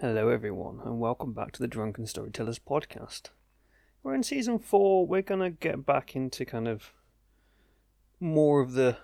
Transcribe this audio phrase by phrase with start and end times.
[0.00, 3.24] Hello, everyone, and welcome back to the Drunken Storytellers podcast.
[4.02, 5.06] We're in season four.
[5.06, 6.94] We're gonna get back into kind of
[8.18, 8.96] more of the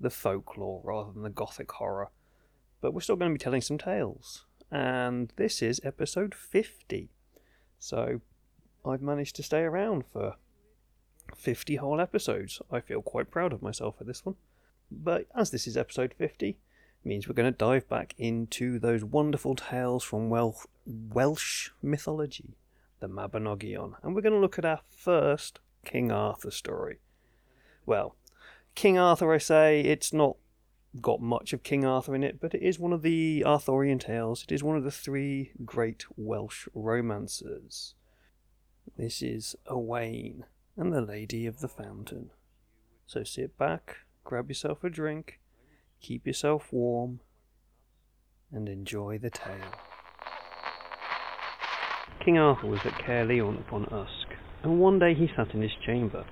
[0.00, 2.08] the folklore rather than the gothic horror,
[2.80, 4.46] but we're still going to be telling some tales.
[4.70, 7.10] And this is episode fifty,
[7.78, 8.22] so
[8.86, 10.36] I've managed to stay around for
[11.36, 12.62] fifty whole episodes.
[12.70, 14.36] I feel quite proud of myself for this one.
[14.90, 16.56] But as this is episode fifty
[17.04, 22.56] means we're going to dive back into those wonderful tales from Wel- Welsh mythology,
[23.00, 26.98] the Mabinogion, and we're going to look at our first King Arthur story.
[27.86, 28.16] Well,
[28.74, 30.36] King Arthur, I say, it's not
[31.00, 34.44] got much of King Arthur in it, but it is one of the Arthurian tales.
[34.44, 37.94] It is one of the three great Welsh romances.
[38.96, 40.44] This is Owain
[40.76, 42.30] and the Lady of the Fountain.
[43.06, 45.40] So sit back, grab yourself a drink,
[46.02, 47.20] keep yourself warm,
[48.50, 49.72] and enjoy the tale.
[52.24, 54.28] King Arthur was at Caerleon upon Usk,
[54.62, 56.24] and one day he sat in his chamber,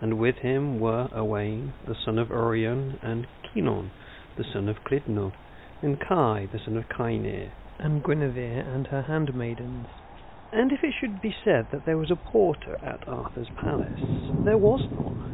[0.00, 3.90] and with him were Owain, the son of Urien, and Kynon,
[4.36, 5.32] the son of Clydno,
[5.82, 9.86] and Kai, the son of Kyner, and Guinevere and her handmaidens.
[10.52, 13.90] And if it should be said that there was a porter at Arthur's palace,
[14.44, 15.33] there was none.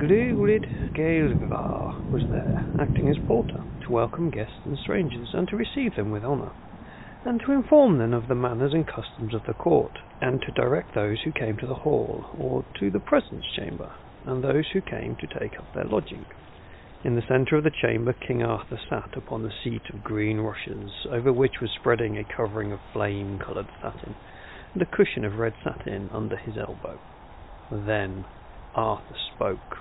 [0.00, 5.94] Glewlwyd Gavaelvawr was there, acting as porter, to welcome guests and strangers, and to receive
[5.94, 6.52] them with honour,
[7.26, 10.94] and to inform them of the manners and customs of the court, and to direct
[10.94, 13.92] those who came to the hall, or to the presence chamber,
[14.24, 16.24] and those who came to take up their lodging.
[17.04, 20.90] In the centre of the chamber King Arthur sat upon the seat of green rushes,
[21.10, 24.16] over which was spreading a covering of flame-coloured satin,
[24.72, 26.98] and a cushion of red satin under his elbow.
[27.70, 28.24] Then
[28.74, 29.76] Arthur spoke.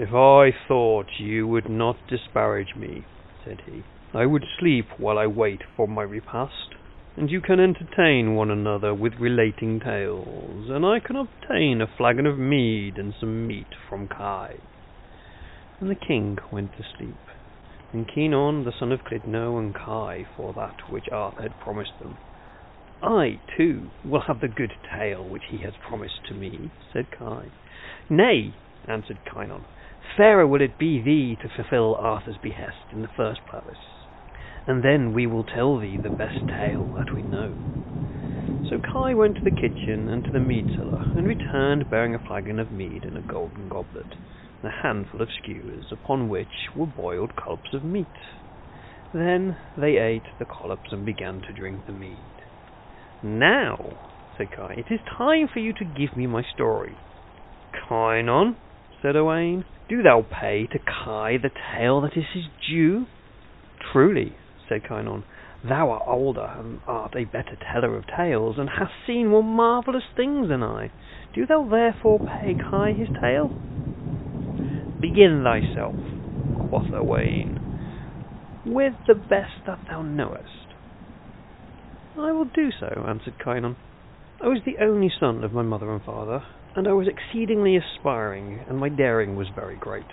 [0.00, 3.04] If I thought you would not disparage me,
[3.44, 3.82] said he,
[4.14, 6.76] I would sleep while I wait for my repast,
[7.16, 12.26] and you can entertain one another with relating tales, and I can obtain a flagon
[12.26, 14.58] of mead and some meat from Kai.
[15.80, 17.18] And the king went to sleep,
[17.92, 22.16] and Kynon, the son of Clydno, and Kai for that which Arthur had promised them.
[23.02, 27.46] I, too, will have the good tale which he has promised to me, said Kai.
[28.08, 28.54] Nay,
[28.86, 29.64] answered Kynon,
[30.16, 33.62] fairer will it be thee to fulfil Arthur's behest in the first place,
[34.66, 37.54] and then we will tell thee the best tale that we know.
[38.70, 42.18] So Kai went to the kitchen and to the mead cellar, and returned bearing a
[42.26, 44.14] flagon of mead and a golden goblet,
[44.62, 48.06] and a handful of skewers, upon which were boiled collops of meat.
[49.14, 52.18] Then they ate the collops and began to drink the mead.
[53.22, 53.78] Now,
[54.36, 56.94] said Kai, it is time for you to give me my story.
[57.88, 58.56] Kynon,
[59.02, 63.06] said Owain, do thou pay to Kai the tale that is his due?
[63.92, 64.34] Truly,
[64.68, 65.24] said Kynon,
[65.66, 70.04] thou art older and art a better teller of tales, and hast seen more marvellous
[70.16, 70.90] things than I.
[71.34, 73.48] Do thou therefore pay Kai his tale?
[75.00, 75.94] Begin thyself,
[76.68, 77.60] quoth Owain,
[78.66, 80.66] with the best that thou knowest.
[82.18, 83.76] I will do so, answered Kynon.
[84.42, 86.42] I was the only son of my mother and father,
[86.78, 90.06] and I was exceedingly aspiring, and my daring was very great.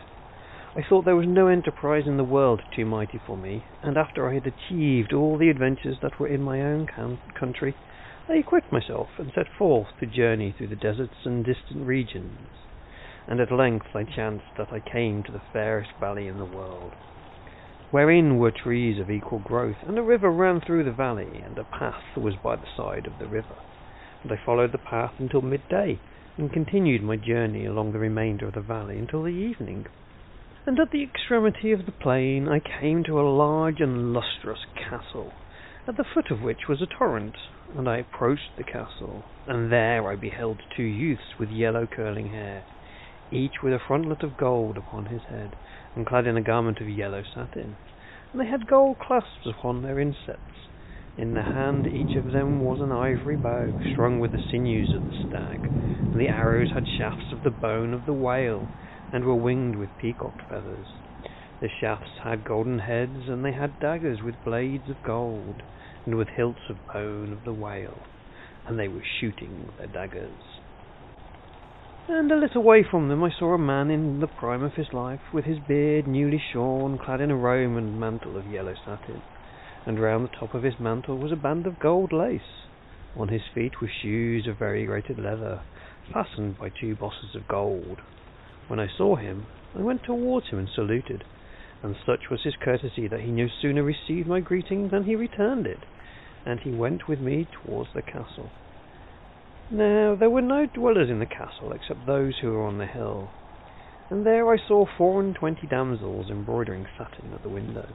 [0.76, 4.28] I thought there was no enterprise in the world too mighty for me, and after
[4.28, 6.88] I had achieved all the adventures that were in my own
[7.40, 7.76] country,
[8.28, 12.50] I equipped myself and set forth to journey through the deserts and distant regions.
[13.28, 16.94] And at length I chanced that I came to the fairest valley in the world,
[17.92, 21.64] wherein were trees of equal growth, and a river ran through the valley, and a
[21.64, 23.56] path was by the side of the river.
[24.24, 26.00] And I followed the path until midday,
[26.38, 29.86] and continued my journey along the remainder of the valley until the evening.
[30.66, 35.32] And at the extremity of the plain I came to a large and lustrous castle,
[35.88, 37.36] at the foot of which was a torrent,
[37.78, 42.64] and I approached the castle, and there I beheld two youths with yellow curling hair,
[43.32, 45.56] each with a frontlet of gold upon his head,
[45.96, 47.76] and clad in a garment of yellow satin,
[48.32, 50.40] and they had gold clasps upon their insets.
[51.18, 55.06] In the hand each of them was an ivory bow, strung with the sinews of
[55.06, 55.72] the stag,
[56.12, 58.74] and the arrows had shafts of the bone of the whale,
[59.14, 60.90] and were winged with peacock feathers.
[61.62, 65.64] The shafts had golden heads, and they had daggers with blades of gold,
[66.06, 68.10] and with hilts of bone of the whale,
[68.66, 70.60] and they were shooting their daggers.
[72.10, 74.92] And a little way from them I saw a man in the prime of his
[74.92, 79.24] life, with his beard newly shorn, clad in a Roman mantle of yellow satin,
[79.86, 82.42] and round the top of his mantle was a band of gold lace.
[83.18, 85.62] On his feet were shoes of variegated leather,
[86.12, 88.00] fastened by two bosses of gold.
[88.68, 89.46] When I saw him,
[89.78, 91.24] I went towards him and saluted,
[91.84, 95.68] and such was his courtesy that he no sooner received my greeting than he returned
[95.68, 95.80] it,
[96.46, 98.50] and he went with me towards the castle.
[99.72, 103.30] Now there were no dwellers in the castle except those who were on the hill,
[104.10, 107.88] and there I saw four and twenty damsels embroidering satin at the window.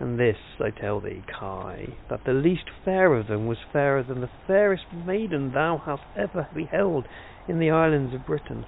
[0.00, 4.20] And this I tell thee, Kai, that the least fair of them was fairer than
[4.20, 7.08] the fairest maiden thou hast ever beheld
[7.48, 8.64] in the islands of Britain,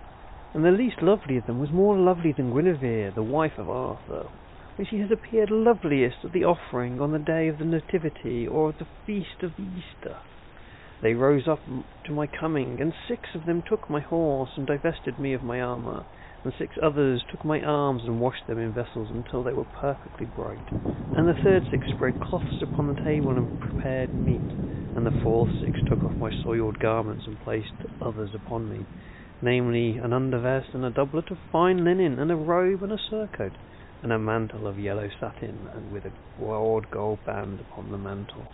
[0.53, 4.31] and the least lovely of them was more lovely than Guinevere, the wife of Arthur,
[4.75, 8.71] when she has appeared loveliest at the offering on the day of the Nativity or
[8.71, 10.17] at the feast of Easter.
[11.01, 11.65] They rose up
[12.07, 15.61] to my coming, and six of them took my horse and divested me of my
[15.61, 16.07] armour,
[16.45, 20.27] and six others took my arms and washed them in vessels until they were perfectly
[20.27, 20.71] bright.
[21.15, 24.47] And the third six spread cloths upon the table and prepared meat,
[24.95, 28.87] and the fourth six took off my soiled garments and placed others upon me,
[29.43, 33.57] namely an undervest and a doublet of fine linen, and a robe and a surcoat,
[34.03, 38.47] and a mantle of yellow satin, and with a broad gold band upon the mantle.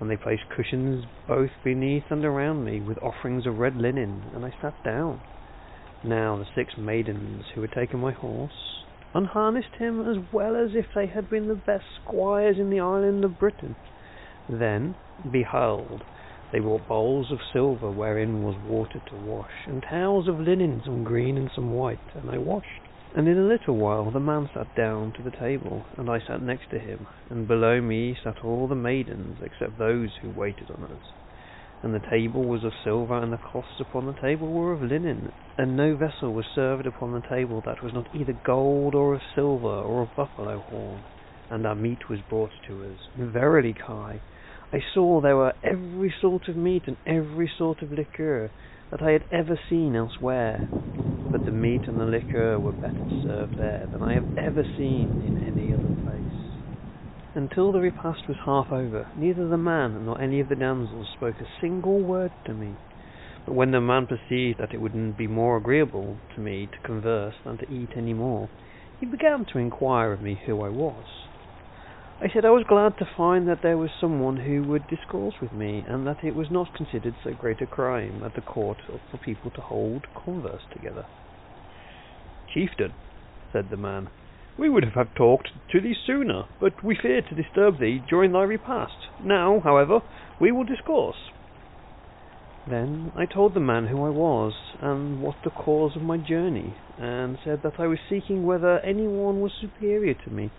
[0.00, 4.44] And they placed cushions both beneath and around me, with offerings of red linen, and
[4.44, 5.20] I sat down.
[6.04, 8.84] Now the six maidens who had taken my horse
[9.14, 13.24] unharnessed him as well as if they had been the best squires in the island
[13.24, 13.74] of Britain.
[14.48, 14.94] Then,
[15.28, 16.04] behold,
[16.52, 21.02] they brought bowls of silver wherein was water to wash, and towels of linen, some
[21.02, 22.86] green and some white, and I washed.
[23.12, 26.40] And in a little while the man sat down to the table, and I sat
[26.40, 30.84] next to him, and below me sat all the maidens except those who waited on
[30.84, 31.12] us
[31.82, 35.32] and the table was of silver, and the cloths upon the table were of linen,
[35.56, 39.20] and no vessel was served upon the table that was not either gold, or of
[39.34, 41.04] silver, or of buffalo horn.
[41.50, 42.98] And our meat was brought to us.
[43.16, 44.22] Verily, Kai,
[44.72, 48.52] I saw there were every sort of meat and every sort of liquor
[48.90, 50.70] that I had ever seen elsewhere.
[51.30, 55.20] But the meat and the liquor were better served there than I have ever seen
[55.22, 55.97] in any other.
[57.38, 61.36] Until the repast was half over, neither the man nor any of the damsels spoke
[61.40, 62.74] a single word to me.
[63.46, 67.36] But when the man perceived that it would be more agreeable to me to converse
[67.44, 68.48] than to eat any more,
[68.98, 71.04] he began to inquire of me who I was.
[72.20, 75.52] I said I was glad to find that there was someone who would discourse with
[75.52, 79.18] me, and that it was not considered so great a crime at the court for
[79.18, 81.06] people to hold converse together.
[82.52, 82.94] Chieftain,
[83.52, 84.08] said the man,
[84.58, 88.42] we would have talked to thee sooner, but we feared to disturb thee during thy
[88.42, 88.96] repast.
[89.22, 90.00] Now, however,
[90.40, 91.16] we will discourse.
[92.68, 94.52] Then I told the man who I was,
[94.82, 99.06] and what the cause of my journey, and said that I was seeking whether any
[99.06, 100.50] one was superior to me,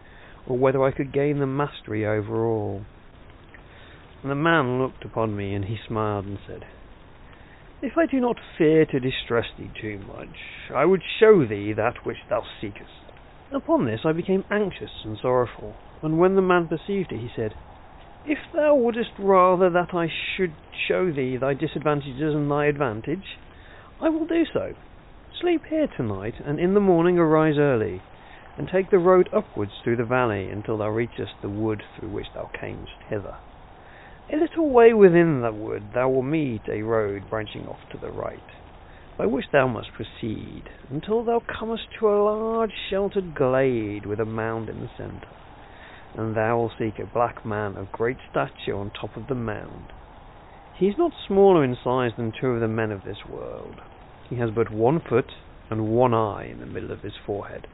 [0.47, 2.81] or whether I could gain the mastery over all.
[4.23, 6.63] And the man looked upon me, and he smiled and said,
[7.81, 10.35] If I do not fear to distress thee too much,
[10.73, 13.08] I would show thee that which thou seekest.
[13.51, 15.73] Upon this I became anxious and sorrowful,
[16.03, 17.55] and when the man perceived it, he said,
[18.23, 20.53] If thou wouldest rather that I should
[20.87, 23.25] show thee thy disadvantages and thy advantage,
[23.99, 24.75] I will do so.
[25.41, 28.01] Sleep here tonight, and in the morning arise early,
[28.55, 32.31] and take the road upwards through the valley until thou reachest the wood through which
[32.35, 33.37] thou camest hither.
[34.31, 38.11] A little way within the wood thou wilt meet a road branching off to the
[38.11, 38.43] right
[39.19, 44.25] by which thou must proceed until thou comest to a large sheltered glade with a
[44.25, 45.27] mound in the centre,
[46.17, 49.91] and thou wilt seek a black man of great stature on top of the mound.
[50.77, 53.81] He is not smaller in size than two of the men of this world.
[54.29, 55.29] He has but one foot
[55.69, 57.67] and one eye in the middle of his forehead,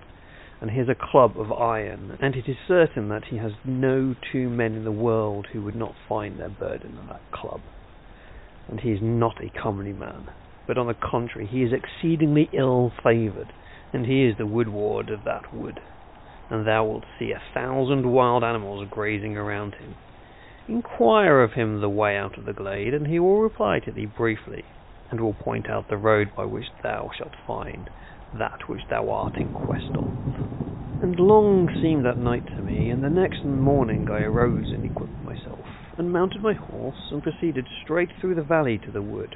[0.60, 4.15] and he has a club of iron, and it is certain that he has no
[4.31, 7.62] two men in the world who would not find their burden in that club.
[8.67, 10.29] And he is not a comely man,
[10.67, 13.53] but on the contrary he is exceedingly ill favoured,
[13.93, 15.79] and he is the woodward of that wood.
[16.50, 19.95] And thou wilt see a thousand wild animals grazing around him.
[20.67, 24.07] Inquire of him the way out of the glade, and he will reply to thee
[24.07, 24.63] briefly,
[25.12, 27.89] and will point out the road by which thou shalt find
[28.34, 30.10] that which thou art in quest of.
[31.01, 35.24] And long seemed that night to me, and the next morning I arose and equipped
[35.24, 35.65] myself,
[35.98, 39.36] and mounted my horse, and proceeded straight through the valley to the wood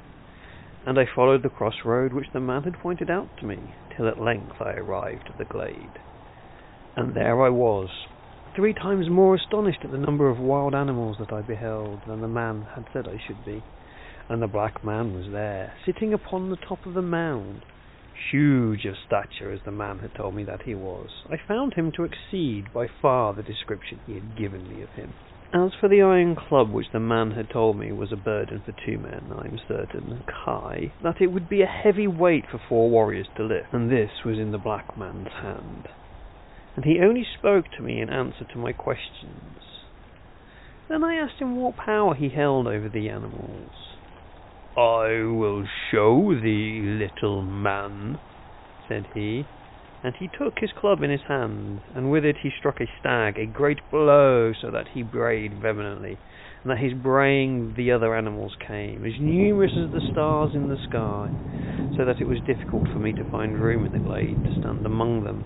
[0.90, 3.60] and I followed the cross road which the man had pointed out to me,
[3.96, 6.00] till at length I arrived at the glade.
[6.96, 7.90] And there I was,
[8.56, 12.28] three times more astonished at the number of wild animals that I beheld than the
[12.28, 13.62] man had said I should be.
[14.30, 17.62] And the black man was there, sitting upon the top of the mound,
[18.32, 21.10] huge of stature as the man had told me that he was.
[21.30, 25.14] I found him to exceed by far the description he had given me of him.
[25.52, 28.72] As for the iron club which the man had told me was a burden for
[28.86, 32.88] two men, I am certain, Kai, that it would be a heavy weight for four
[32.92, 35.88] warriors to lift, and this was in the black man's hand.
[36.76, 39.58] And he only spoke to me in answer to my questions.
[40.88, 43.72] Then I asked him what power he held over the animals.
[44.78, 48.20] I will show thee, little man,
[48.88, 49.46] said he,
[50.02, 53.38] and he took his club in his hand, and with it he struck a stag
[53.38, 56.18] a great blow, so that he brayed vehemently,
[56.64, 60.78] and that his braying the other animals came, as numerous as the stars in the
[60.78, 61.30] sky,
[61.98, 64.86] so that it was difficult for me to find room in the glade to stand
[64.86, 65.46] among them.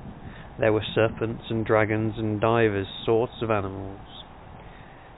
[0.60, 4.02] There were serpents and dragons and divers sorts of animals.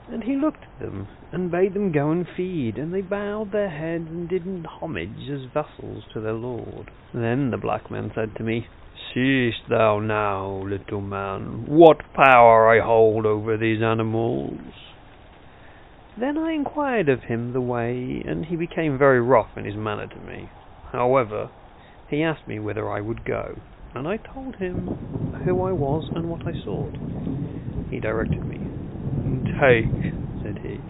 [0.08, 3.68] And he looked at them, and bade them go and feed, and they bowed their
[3.68, 6.90] heads and did homage as vassals to their lord.
[7.12, 8.66] Then the black man said to me,
[9.12, 14.58] Seest thou now, little man, what power I hold over these animals?
[16.18, 20.06] Then I inquired of him the way, and he became very rough in his manner
[20.06, 20.48] to me.
[20.92, 21.50] However,
[22.08, 23.56] he asked me whither I would go,
[23.94, 24.96] and I told him
[25.44, 26.98] who I was and what I sought.
[27.90, 28.60] He directed me.
[29.60, 29.92] Take,
[30.42, 30.80] said he,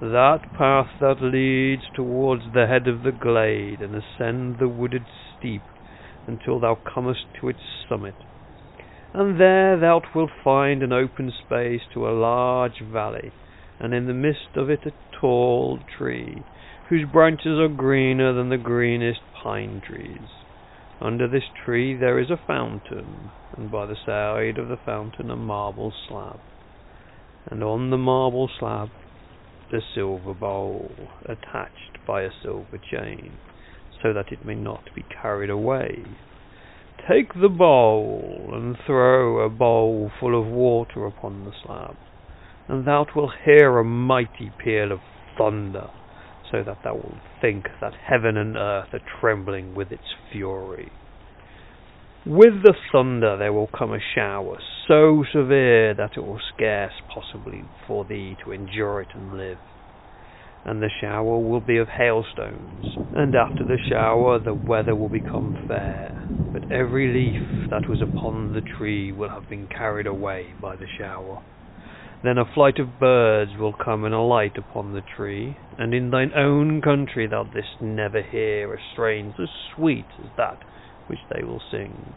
[0.00, 5.06] that path that leads towards the head of the glade, and ascend the wooded
[5.36, 5.62] steep
[6.26, 8.14] until thou comest to its summit.
[9.14, 13.32] And there thou wilt find an open space to a large valley,
[13.80, 16.42] and in the midst of it a tall tree,
[16.88, 20.28] whose branches are greener than the greenest pine trees.
[21.00, 25.36] Under this tree there is a fountain, and by the side of the fountain a
[25.36, 26.40] marble slab,
[27.50, 28.90] and on the marble slab
[29.72, 30.90] a silver bowl,
[31.24, 33.32] attached by a silver chain,
[34.06, 36.04] so that it may not be carried away.
[37.08, 41.96] Take the bowl, and throw a bowl full of water upon the slab,
[42.68, 45.00] and thou wilt hear a mighty peal of
[45.36, 45.88] thunder
[46.52, 50.90] so that thou wilt think that heaven and earth are trembling with its fury.
[52.24, 57.64] With the thunder there will come a shower so severe that it will scarce possibly
[57.88, 59.58] for thee to endure it and live.
[60.64, 65.56] And the shower will be of hailstones, and after the shower the weather will become
[65.68, 70.76] fair, but every leaf that was upon the tree will have been carried away by
[70.76, 71.42] the shower.
[72.22, 76.32] Then a flight of birds will come and alight upon the tree, and in thine
[76.34, 80.58] own country thou didst never hear a strain so sweet as that
[81.06, 82.14] which they will sing.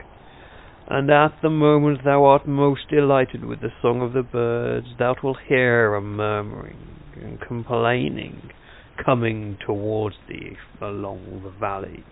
[0.87, 5.15] And at the moment thou art most delighted with the song of the birds, thou
[5.21, 8.51] wilt hear a murmuring and complaining
[9.03, 12.03] coming towards thee along the valley.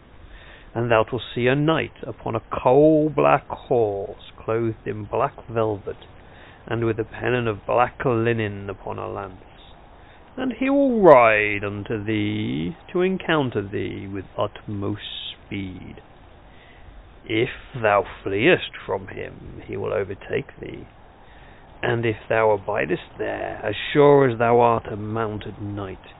[0.73, 5.97] And thou wilt see a knight upon a coal black horse, clothed in black velvet,
[6.67, 9.33] and with a pennon of black linen upon a lance.
[10.35, 15.01] And he will ride unto thee to encounter thee with utmost
[15.33, 15.95] speed.
[17.25, 20.85] If thou fleest from him, he will overtake thee.
[21.81, 26.13] And if thou abidest there, as sure as thou art a mounted knight,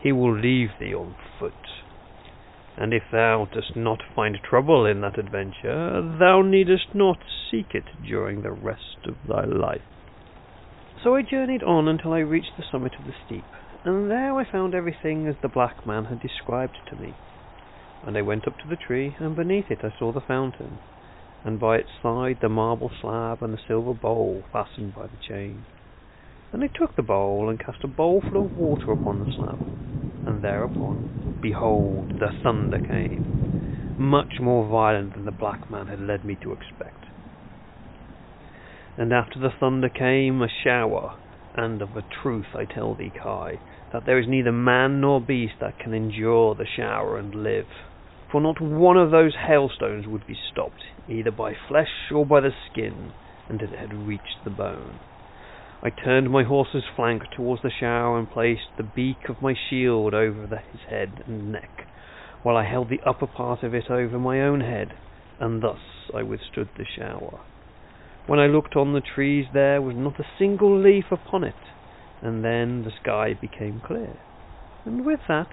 [0.00, 1.52] he will leave thee on foot.
[2.76, 7.18] And if thou dost not find trouble in that adventure, thou needest not
[7.50, 9.82] seek it during the rest of thy life.
[11.02, 13.44] So I journeyed on until I reached the summit of the steep,
[13.84, 17.14] and there I found everything as the black man had described to me.
[18.06, 20.78] And I went up to the tree, and beneath it I saw the fountain,
[21.44, 25.64] and by its side the marble slab and the silver bowl fastened by the chain.
[26.52, 29.58] And they took the bowl and cast a bowlful of water upon the slab,
[30.26, 33.24] and thereupon, behold, the thunder came,
[33.98, 37.06] much more violent than the black man had led me to expect.
[38.98, 41.16] And after the thunder came a shower,
[41.54, 43.58] and of a truth I tell thee, Kai,
[43.92, 47.66] that there is neither man nor beast that can endure the shower and live.
[48.32, 52.54] For not one of those hailstones would be stopped, either by flesh or by the
[52.70, 53.12] skin,
[53.50, 54.98] until it had reached the bone.
[55.82, 60.14] I turned my horse's flank towards the shower and placed the beak of my shield
[60.14, 61.86] over the, his head and neck,
[62.42, 64.94] while I held the upper part of it over my own head,
[65.38, 65.80] and thus
[66.14, 67.40] I withstood the shower.
[68.26, 71.54] When I looked on the trees there was not a single leaf upon it,
[72.22, 74.16] and then the sky became clear.
[74.86, 75.48] And with that,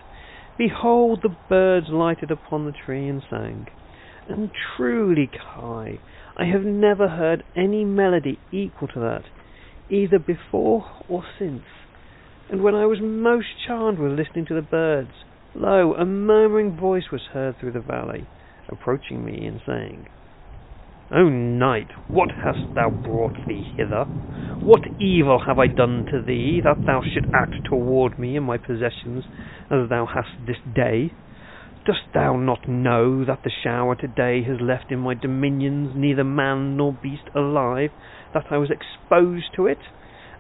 [0.59, 3.65] behold the birds lighted upon the tree and sang.
[4.27, 5.97] And truly, Kai,
[6.37, 9.23] I have never heard any melody equal to that
[9.89, 11.63] either before or since.
[12.51, 15.09] And when I was most charmed with listening to the birds,
[15.55, 18.27] lo, a murmuring voice was heard through the valley,
[18.69, 20.07] approaching me and saying,
[21.11, 24.05] O knight, what hast thou brought thee hither?
[24.61, 28.57] What evil have I done to thee, that thou shouldst act toward me and my
[28.57, 29.23] possessions
[29.71, 31.11] as thou hast this day?
[31.83, 36.77] Dost thou not know that the shower today has left in my dominions neither man
[36.77, 37.89] nor beast alive,
[38.35, 39.79] that I was exposed to it,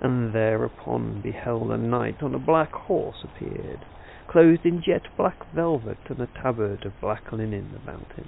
[0.01, 3.85] and thereupon beheld a knight on a black horse appeared,
[4.27, 8.27] clothed in jet black velvet and a tabard of black linen about him.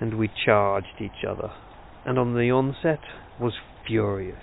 [0.00, 1.50] And we charged each other,
[2.04, 3.00] and on the onset
[3.38, 3.54] was
[3.86, 4.42] furious.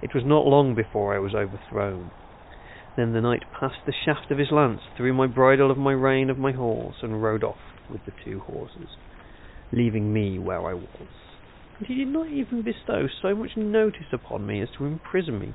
[0.00, 2.10] It was not long before I was overthrown.
[2.96, 6.30] Then the knight passed the shaft of his lance through my bridle of my rein
[6.30, 8.88] of my horse, and rode off with the two horses,
[9.72, 11.08] leaving me where I was.
[11.78, 15.54] And he did not even bestow so much notice upon me as to imprison me,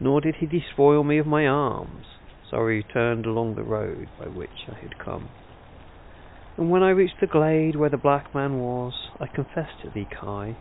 [0.00, 2.06] nor did he despoil me of my arms.
[2.50, 5.28] So I returned along the road by which I had come.
[6.56, 10.06] And when I reached the glade where the black man was, I confessed to thee,
[10.20, 10.56] Kai,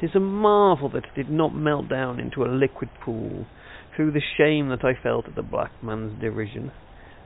[0.00, 3.46] it is a marvel that it did not melt down into a liquid pool,
[3.94, 6.72] through the shame that I felt at the black man's derision.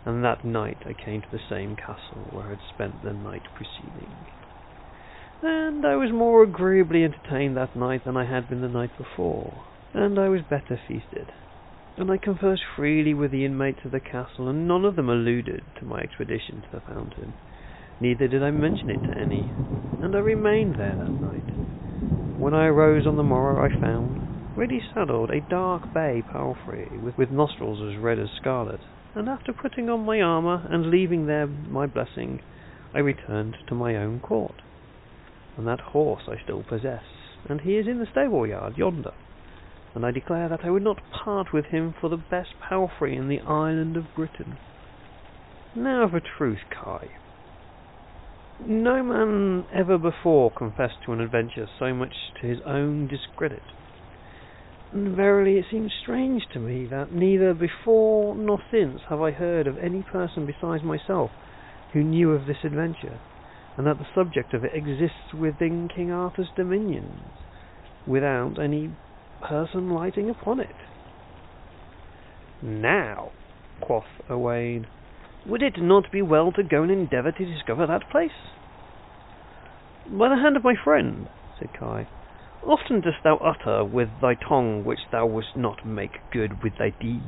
[0.04, 3.42] And that night I came to the same castle where I had spent the night
[3.54, 4.26] preceding.
[5.42, 9.64] And I was more agreeably entertained that night than I had been the night before,
[9.92, 11.32] and I was better feasted.
[11.96, 15.62] And I conversed freely with the inmates of the castle, and none of them alluded
[15.78, 17.34] to my expedition to the fountain.
[18.02, 19.52] Neither did I mention it to any,
[20.00, 21.44] and I remained there that night.
[22.36, 24.18] When I arose on the morrow, I found,
[24.56, 28.80] ready saddled, a dark bay palfrey with, with nostrils as red as scarlet,
[29.14, 32.40] and after putting on my armour and leaving there my blessing,
[32.92, 34.62] I returned to my own court
[35.56, 37.04] and that horse I still possess,
[37.48, 39.12] and he is in the stable yard yonder,
[39.94, 43.28] and I declare that I would not part with him for the best palfrey in
[43.28, 44.58] the island of Britain.
[45.76, 47.08] Now a truth, Kai,
[48.68, 53.62] no man ever before confessed to an adventure so much to his own discredit.
[54.92, 59.66] And verily it seems strange to me that neither before nor since have I heard
[59.66, 61.30] of any person besides myself
[61.92, 63.18] who knew of this adventure
[63.76, 67.22] and that the subject of it exists within King Arthur's dominions,
[68.06, 68.90] without any
[69.48, 70.76] person lighting upon it.
[72.62, 73.30] Now,
[73.80, 74.86] quoth Owain,
[75.46, 78.30] would it not be well to go and endeavour to discover that place?
[80.06, 81.26] By the hand of my friend,
[81.58, 82.06] said Kai,
[82.66, 86.90] often dost thou utter with thy tongue which thou wouldst not make good with thy
[87.00, 87.22] deeds.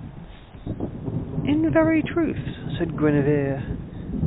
[1.44, 2.36] In very truth,
[2.78, 3.64] said Guinevere,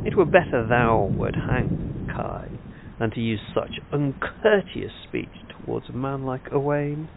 [0.04, 1.80] it were better thou wert hanged
[2.14, 2.48] Kai
[2.98, 7.08] than to use such uncourteous speech towards a man like Owain.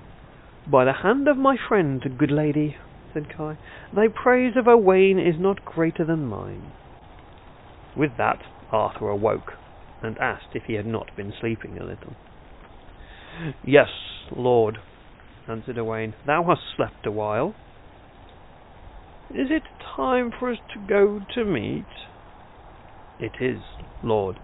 [0.68, 2.76] By the hand of my friend, good lady,
[3.14, 3.58] said Kai,
[3.96, 6.72] thy praise of Owain is not greater than mine.
[7.96, 8.40] With that
[8.72, 9.54] Arthur awoke,
[10.02, 12.14] and asked if he had not been sleeping a little.
[13.66, 13.90] Yes,
[14.36, 14.78] lord,
[15.48, 17.54] answered Owain, thou hast slept a while.
[19.30, 19.64] Is it
[19.96, 21.86] time for us to go to meat?
[23.20, 23.62] It is,
[24.04, 24.40] lord,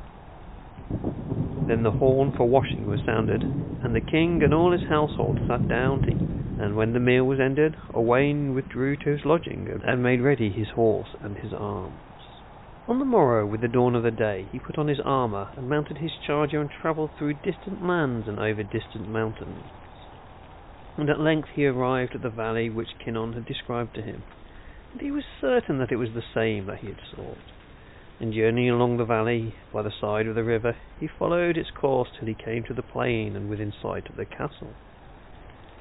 [1.67, 3.43] then the horn for washing was sounded,
[3.83, 6.36] and the king and all his household sat down to eat.
[6.59, 10.69] And when the meal was ended, Owain withdrew to his lodging, and made ready his
[10.69, 12.01] horse and his arms.
[12.87, 15.69] On the morrow, with the dawn of the day, he put on his armour, and
[15.69, 19.69] mounted his charger, and travelled through distant lands and over distant mountains.
[20.97, 24.25] And at length he arrived at the valley which Kynon had described to him,
[24.91, 27.51] and he was certain that it was the same that he had sought
[28.19, 32.09] and journeying along the valley by the side of the river, he followed its course
[32.17, 34.75] till he came to the plain and within sight of the castle.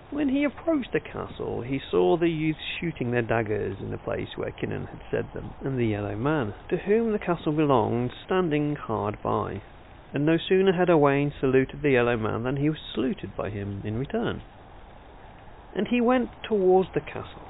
[0.09, 4.37] When he approached the castle, he saw the youths shooting their daggers in the place
[4.37, 8.77] where Kynon had said them, and the yellow man, to whom the castle belonged, standing
[8.77, 9.63] hard by.
[10.13, 13.83] And no sooner had Owain saluted the yellow man than he was saluted by him
[13.85, 14.45] in return.
[15.73, 17.49] And he went towards the castle.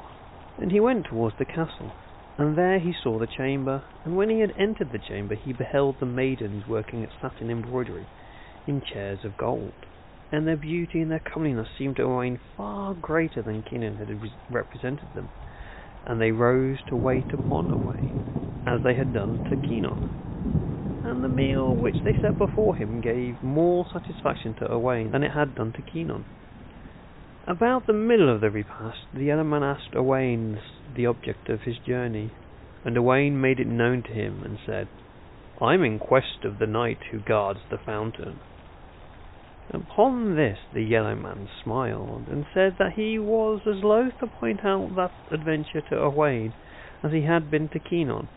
[0.56, 1.92] And he went towards the castle,
[2.38, 5.98] and there he saw the chamber, and when he had entered the chamber he beheld
[6.00, 8.08] the maidens working at satin embroidery,
[8.66, 9.74] in chairs of gold.
[10.32, 14.10] And their beauty and their comeliness seemed to Owain far greater than Kynon had
[14.48, 15.30] represented them,
[16.04, 18.24] and they rose to wait upon Owain,
[18.66, 20.08] as they had done to Kynon.
[21.04, 25.30] And the meal which they set before him gave more satisfaction to Owain than it
[25.30, 26.24] had done to Kynon.
[27.46, 30.60] About the middle of the repast, the other man asked Owain
[30.92, 32.34] the object of his journey,
[32.84, 34.88] and Owain made it known to him, and said,
[35.60, 38.40] I am in quest of the knight who guards the fountain.
[39.74, 44.64] Upon this the yellow man smiled, and said that he was as loath to point
[44.64, 46.54] out that adventure to Owain
[47.02, 48.28] as he had been to Kynon.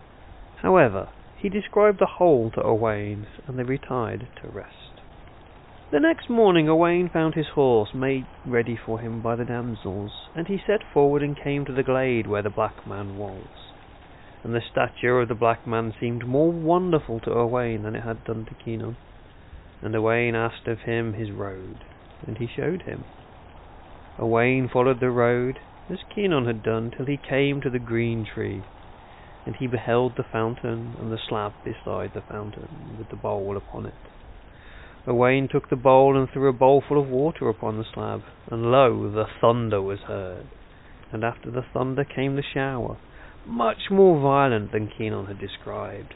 [0.55, 5.01] However, he described the whole to Owain, and they retired to rest.
[5.91, 10.47] The next morning Owain found his horse made ready for him by the damsels, and
[10.47, 13.49] he set forward and came to the glade where the black man was.
[14.43, 18.23] And the stature of the black man seemed more wonderful to Owain than it had
[18.23, 18.97] done to Kynon.
[19.81, 21.85] And Owain asked of him his road,
[22.27, 23.05] and he showed him.
[24.19, 28.61] Owain followed the road, as Kynon had done, till he came to the green tree,
[29.45, 33.85] and he beheld the fountain and the slab beside the fountain, with the bowl upon
[33.85, 33.93] it.
[35.07, 39.09] Owain took the bowl and threw a bowlful of water upon the slab, and lo,
[39.09, 40.47] the thunder was heard.
[41.11, 42.97] And after the thunder came the shower,
[43.45, 46.13] much more violent than Kynon had described.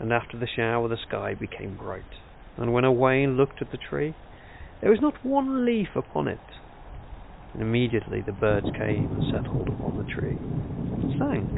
[0.00, 2.02] And after the shower the sky became bright.
[2.56, 4.14] And when Owain looked at the tree,
[4.80, 6.38] there was not one leaf upon it.
[7.52, 10.36] And immediately the birds came and settled upon the tree,
[10.92, 11.48] and sang.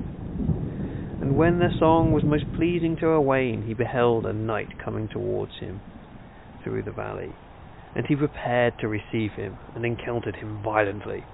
[1.20, 5.52] And when their song was most pleasing to Owain, he beheld a knight coming towards
[5.60, 5.80] him
[6.62, 7.30] through the valley,
[7.94, 11.24] and he prepared to receive him, and encountered him violently.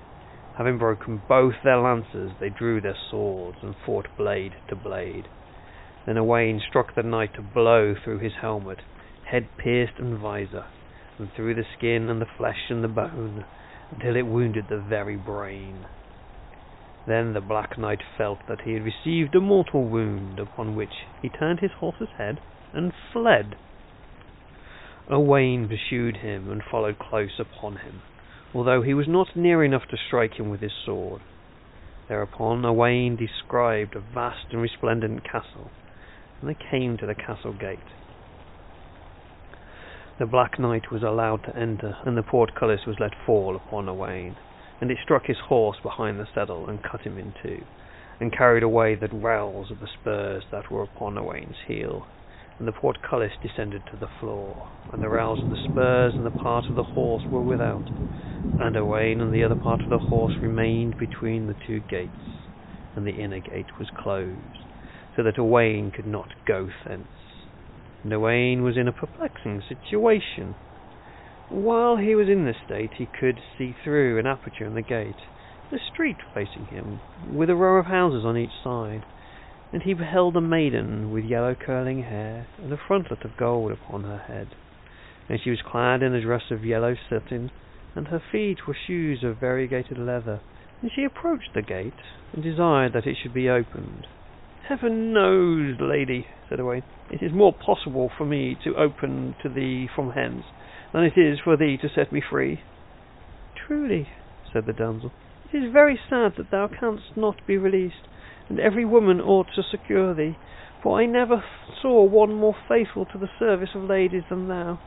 [0.56, 5.26] Having broken both their lances, they drew their swords, and fought blade to blade.
[6.06, 8.78] Then Owain struck the knight a blow through his helmet,
[9.32, 10.66] head pierced and visor,
[11.18, 13.42] and through the skin and the flesh and the bone,
[13.90, 15.86] until it wounded the very brain.
[17.06, 20.92] Then the Black Knight felt that he had received a mortal wound, upon which
[21.22, 22.40] he turned his horse's head
[22.74, 23.56] and fled.
[25.10, 28.02] Owain pursued him and followed close upon him,
[28.54, 31.22] although he was not near enough to strike him with his sword.
[32.06, 35.70] Thereupon Owain described a vast and resplendent castle,
[36.40, 37.78] and they came to the castle gate.
[40.18, 44.36] The Black Knight was allowed to enter, and the portcullis was let fall upon Owain,
[44.78, 47.64] and it struck his horse behind the saddle and cut him in two,
[48.20, 52.10] and carried away the rowels of the spurs that were upon Owain's heel,
[52.58, 56.30] and the portcullis descended to the floor, and the rowels of the spurs and the
[56.30, 57.88] part of the horse were without,
[58.58, 62.50] and Owain and the other part of the horse remained between the two gates,
[62.94, 64.74] and the inner gate was closed,
[65.16, 67.08] so that Owain could not go thence
[68.04, 70.54] and was in a perplexing situation.
[71.48, 75.20] While he was in this state, he could see through an aperture in the gate
[75.70, 79.06] the street facing him, with a row of houses on each side,
[79.72, 84.04] and he beheld a maiden with yellow curling hair and a frontlet of gold upon
[84.04, 84.54] her head,
[85.28, 87.50] and she was clad in a dress of yellow satin,
[87.94, 90.40] and her feet were shoes of variegated leather,
[90.82, 92.00] and she approached the gate
[92.34, 94.06] and desired that it should be opened.
[94.68, 99.88] Heaven knows, lady, said Owain, it is more possible for me to open to thee
[99.94, 100.44] from hence
[100.92, 102.60] than it is for thee to set me free.
[103.66, 104.08] Truly,
[104.52, 105.10] said the damsel,
[105.52, 108.06] it is very sad that thou canst not be released,
[108.48, 110.36] and every woman ought to secure thee,
[110.82, 111.42] for I never
[111.80, 114.78] saw one more faithful to the service of ladies than thou.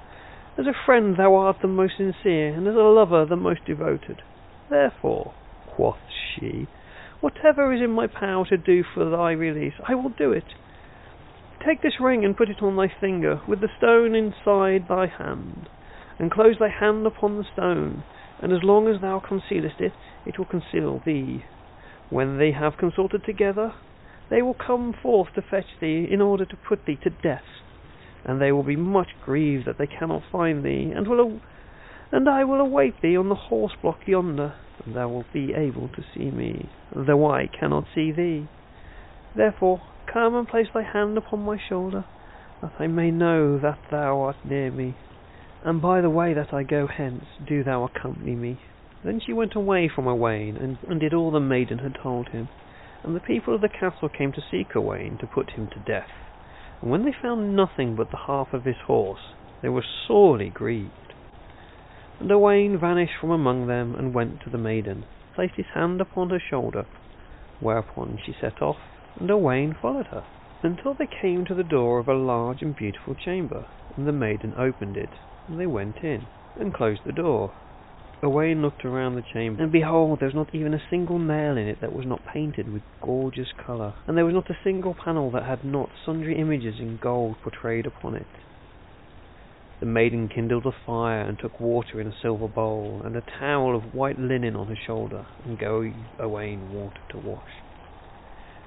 [0.58, 4.22] As a friend thou art the most sincere, and as a lover the most devoted.
[4.70, 5.34] Therefore,
[5.76, 6.00] quoth
[6.34, 6.68] she,
[7.26, 10.44] Whatever is in my power to do for thy release, I will do it.
[11.66, 15.68] Take this ring and put it on thy finger, with the stone inside thy hand,
[16.20, 18.04] and close thy hand upon the stone,
[18.44, 19.94] and as long as thou concealest it,
[20.28, 21.44] it will conceal thee.
[22.12, 23.74] When they have consulted together,
[24.30, 27.64] they will come forth to fetch thee in order to put thee to death,
[28.24, 31.42] and they will be much grieved that they cannot find thee, and will
[32.16, 34.54] and I will await thee on the horse block yonder,
[34.86, 38.48] and thou wilt be able to see me, though I cannot see thee.
[39.36, 42.06] Therefore come and place thy hand upon my shoulder,
[42.62, 44.96] that I may know that thou art near me.
[45.66, 48.60] And by the way that I go hence, do thou accompany me.
[49.04, 52.48] Then she went away from Owain, and, and did all the maiden had told him.
[53.04, 56.12] And the people of the castle came to seek Owain, to put him to death.
[56.82, 61.05] And when they found nothing but the half of his horse, they were sorely grieved.
[62.18, 66.30] And Owain vanished from among them, and went to the maiden, placed his hand upon
[66.30, 66.86] her shoulder,
[67.60, 68.80] whereupon she set off,
[69.20, 70.26] and Owain followed her,
[70.64, 74.54] until they came to the door of a large and beautiful chamber, and the maiden
[74.56, 77.54] opened it, and they went in, and closed the door.
[78.24, 81.68] Owain looked around the chamber, and behold, there was not even a single nail in
[81.68, 85.30] it that was not painted with gorgeous colour, and there was not a single panel
[85.32, 88.38] that had not sundry images in gold portrayed upon it.
[89.86, 93.76] The maiden kindled a fire, and took water in a silver bowl, and a towel
[93.76, 97.64] of white linen on her shoulder, and gave Owain water to wash.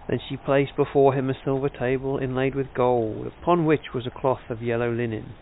[0.06, 4.12] Then she placed before him a silver table inlaid with gold, upon which was a
[4.12, 5.34] cloth of yellow linen,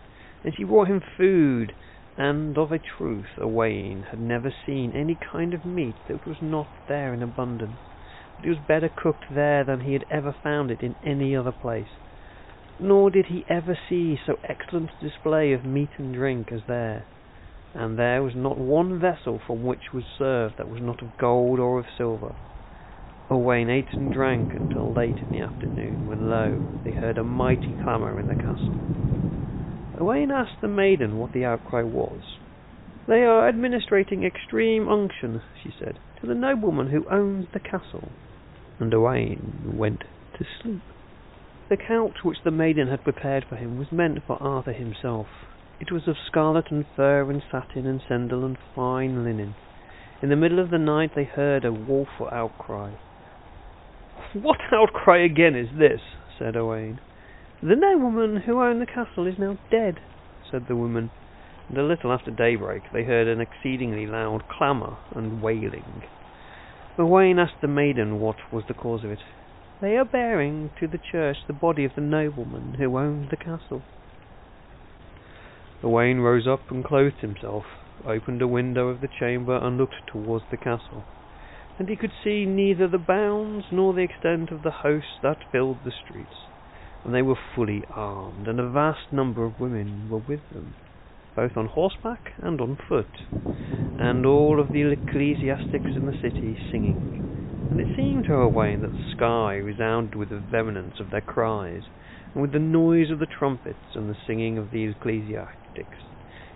[0.42, 1.76] and she brought him food,
[2.16, 6.70] and of a truth Owain had never seen any kind of meat that was not
[6.86, 7.82] there in abundance,
[8.38, 11.52] but it was better cooked there than he had ever found it in any other
[11.52, 11.98] place
[12.78, 17.04] nor did he ever see so excellent a display of meat and drink as there.
[17.74, 21.58] And there was not one vessel from which was served that was not of gold
[21.58, 22.34] or of silver.
[23.30, 27.74] Owain ate and drank until late in the afternoon, when lo, they heard a mighty
[27.82, 28.78] clamour in the castle.
[29.98, 32.20] Owain asked the maiden what the outcry was.
[33.08, 38.08] They are administrating extreme unction, she said, to the nobleman who owns the castle.
[38.78, 40.04] And Owain went
[40.38, 40.82] to sleep.
[41.68, 45.26] The couch which the maiden had prepared for him was meant for Arthur himself.
[45.80, 49.56] It was of scarlet and fur and satin and sendal and fine linen.
[50.22, 52.92] In the middle of the night they heard a woeful outcry.
[54.32, 56.00] What outcry again is this?
[56.38, 57.00] said Owain.
[57.60, 59.98] The nobleman who owned the castle is now dead,
[60.48, 61.10] said the woman,
[61.68, 66.04] and a little after daybreak they heard an exceedingly loud clamour and wailing.
[66.96, 69.18] Owain asked the maiden what was the cause of it.
[69.78, 73.82] They are bearing to the church the body of the nobleman who owned the castle.
[75.82, 77.66] Owain rose up and clothed himself,
[78.02, 81.04] opened a window of the chamber and looked towards the castle,
[81.78, 85.84] and he could see neither the bounds nor the extent of the host that filled
[85.84, 86.48] the streets,
[87.04, 90.74] and they were fully armed, and a vast number of women were with them
[91.34, 93.20] both on horseback and on foot,
[93.98, 97.04] and all of the ecclesiastics in the city singing.
[97.78, 101.20] And it seemed to her Owain that the sky resounded with the vehemence of their
[101.20, 101.82] cries,
[102.32, 105.98] and with the noise of the trumpets and the singing of the ecclesiastics.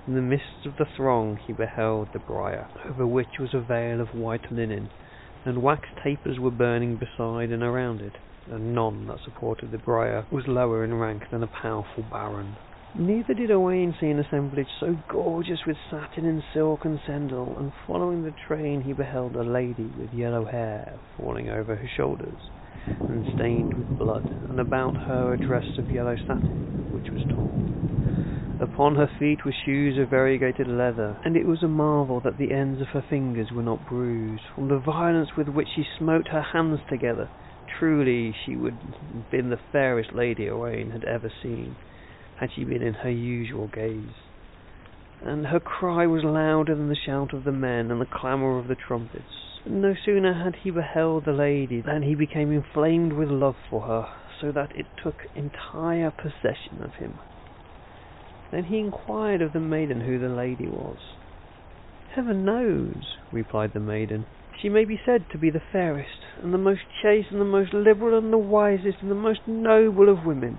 [0.06, 4.00] In the midst of the throng he beheld the briar, over which was a veil
[4.00, 4.92] of white linen,
[5.44, 10.26] and wax tapers were burning beside and around it, and none that supported the briar
[10.30, 12.58] was lower in rank than a powerful baron.
[12.92, 17.72] Neither did Owain see an assemblage so gorgeous with satin and silk and sendal, and
[17.72, 22.50] following the train he beheld a lady with yellow hair falling over her shoulders,
[23.06, 27.76] and stained with blood, and about her a dress of yellow satin, which was torn.
[28.58, 32.50] Upon her feet were shoes of variegated leather, and it was a marvel that the
[32.50, 36.42] ends of her fingers were not bruised, from the violence with which she smote her
[36.42, 37.30] hands together.
[37.68, 41.76] Truly she would have been the fairest lady Owain had ever seen
[42.40, 44.16] had she been in her usual gaze.
[45.22, 48.66] And her cry was louder than the shout of the men and the clamour of
[48.66, 49.60] the trumpets.
[49.66, 54.08] No sooner had he beheld the lady than he became inflamed with love for her,
[54.40, 57.18] so that it took entire possession of him.
[58.50, 60.96] Then he inquired of the maiden who the lady was.
[62.14, 64.24] Heaven knows, replied the maiden.
[64.62, 67.74] She may be said to be the fairest, and the most chaste, and the most
[67.74, 70.58] liberal, and the wisest, and the most noble of women.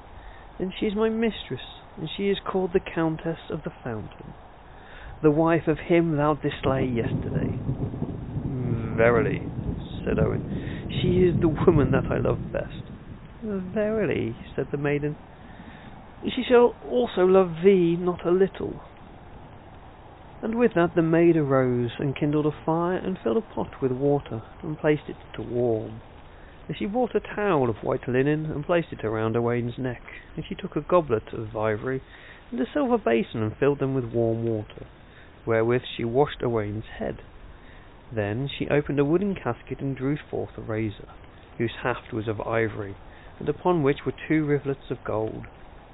[0.61, 1.65] And she is my mistress,
[1.97, 4.35] and she is called the Countess of the Fountain,
[5.23, 7.57] the wife of him thou didst slay yesterday.
[8.95, 9.47] Verily,
[10.05, 10.43] said Owain,
[11.01, 12.91] she is the woman that I love best.
[13.41, 15.15] Verily, said the maiden,
[16.23, 18.79] she shall also love thee not a little.
[20.43, 23.91] And with that the maid arose and kindled a fire and filled a pot with
[23.91, 26.01] water and placed it to warm.
[26.73, 30.03] She brought a towel of white linen and placed it around Owain's neck,
[30.37, 32.01] and she took a goblet of ivory
[32.49, 34.87] and a silver basin and filled them with warm water,
[35.43, 37.23] wherewith she washed Owain's head.
[38.09, 41.09] Then she opened a wooden casket and drew forth a razor,
[41.57, 42.95] whose haft was of ivory,
[43.37, 45.47] and upon which were two rivulets of gold,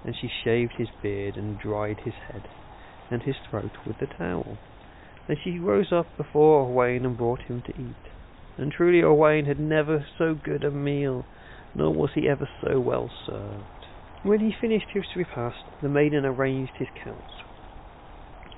[0.03, 2.49] and she shaved his beard and dried his head
[3.09, 4.61] and his throat with the towel.
[5.25, 8.09] Then she rose up before Owain and brought him to eat
[8.57, 11.25] and truly Owain had never so good a meal,
[11.75, 13.87] nor was he ever so well served.
[14.23, 17.23] When he finished his repast, the maiden arranged his couch.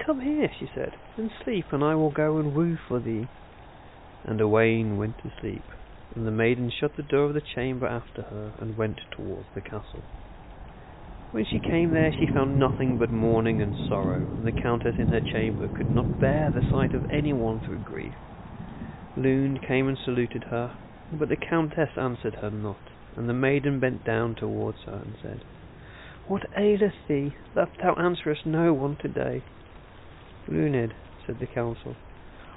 [0.06, 3.28] Come here, she said, and sleep, and I will go and woo for thee.
[4.24, 5.66] And Owain went to sleep,
[6.16, 9.62] and the maiden shut the door of the chamber after her, and went towards the
[9.62, 10.04] castle.
[11.32, 15.10] When she came there, she found nothing but mourning and sorrow, and the countess in
[15.10, 18.16] her chamber could not bear the sight of anyone through grief.
[19.22, 20.72] Luned came and saluted her,
[21.12, 22.80] but the countess answered her not,
[23.18, 25.44] and the maiden bent down towards her and said,
[26.30, 29.44] What aileth thee, that thou answerest no one today?
[30.48, 30.94] Luned,
[31.28, 31.98] said the Countess,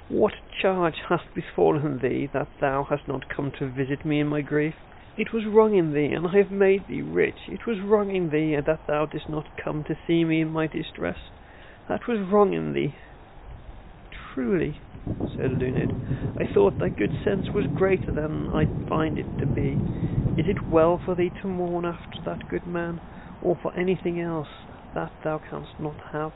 [0.07, 4.39] what charge hath befallen thee that thou hast not come to visit me in my
[4.39, 4.75] grief?
[5.17, 7.49] It was wrong in thee, and I have made thee rich.
[7.49, 10.67] It was wrong in thee that thou didst not come to see me in my
[10.67, 11.17] distress.
[11.89, 12.95] That was wrong in thee.
[14.33, 14.79] Truly,
[15.35, 15.93] said Luned.
[16.37, 19.81] I thought thy good sense was greater than I find it to be.
[20.37, 23.01] Is it well for thee to mourn after that good man,
[23.41, 24.47] or for anything else
[24.93, 26.31] that thou canst not have?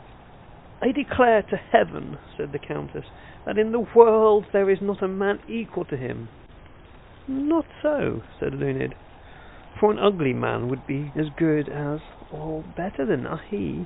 [0.82, 3.06] I declare to heaven, said the Countess,
[3.46, 6.28] that in the world there is not a man equal to him.
[7.28, 8.96] Not so, said Luned,
[9.80, 12.02] for an ugly man would be as good as,
[12.32, 13.86] or better than he.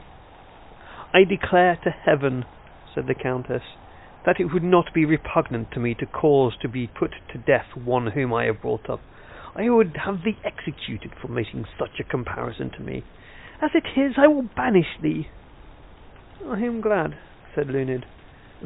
[1.13, 2.45] I declare to heaven,
[2.93, 3.63] said the Countess,
[4.25, 7.75] that it would not be repugnant to me to cause to be put to death
[7.75, 8.99] one whom I have brought up.
[9.55, 13.03] I would have thee executed for making such a comparison to me.
[13.61, 15.27] As it is, I will banish thee.
[16.47, 17.17] I am glad,
[17.53, 18.05] said Luned,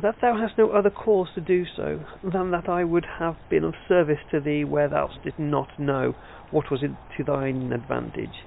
[0.02, 3.64] that thou hast no other cause to do so than that I would have been
[3.64, 6.16] of service to thee where thou didst not know
[6.52, 8.44] what was to thine advantage.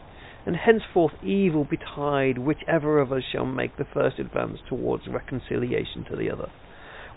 [0.46, 6.16] And henceforth evil betide whichever of us shall make the first advance towards reconciliation to
[6.16, 6.50] the other.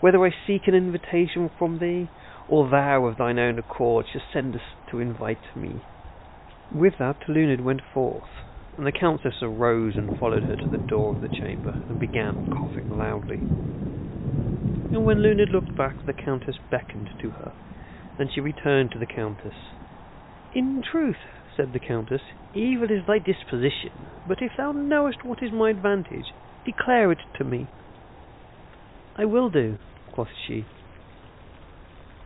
[0.02, 2.08] Whether I seek an invitation from thee,
[2.48, 4.60] or thou of thine own accord shalt send us
[4.90, 5.84] to invite me.
[6.72, 8.28] With that Luned went forth,
[8.76, 12.42] and the Countess arose and followed her to the door of the chamber, and began
[12.50, 13.42] coughing loudly.
[14.90, 17.52] And when Luned looked back, the Countess beckoned to her,
[18.18, 19.54] and she returned to the Countess.
[20.52, 21.22] In truth,
[21.56, 26.26] said the Countess, evil is thy disposition, but if thou knowest what is my advantage,
[26.64, 27.68] declare it to me.
[29.14, 29.78] I will do,
[30.12, 30.64] quoth she.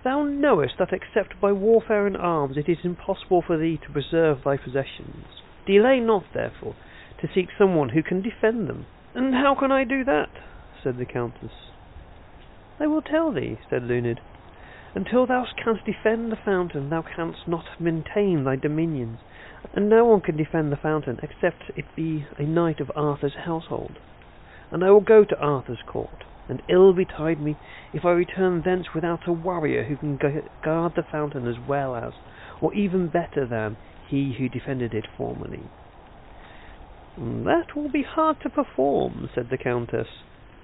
[0.04, 4.44] Thou knowest that except by warfare and arms it is impossible for thee to preserve
[4.44, 5.26] thy possessions.
[5.66, 6.76] Delay not, therefore,
[7.20, 8.86] to seek someone who can defend them.
[9.14, 10.30] And how can I do that?
[10.82, 11.72] said the Countess.
[12.78, 14.20] I will tell thee, said Luned.
[14.94, 19.18] Until thou canst defend the fountain, thou canst not maintain thy dominions,
[19.74, 23.98] and no one can defend the fountain except it be a knight of Arthur's household.
[24.70, 27.56] And I will go to Arthur's court, and ill betide me
[27.92, 32.12] if I return thence without a warrior who can guard the fountain as well as,
[32.60, 33.76] or even better than,
[34.08, 35.62] he who defended it formerly.
[37.16, 40.08] That will be hard to perform, said the Countess.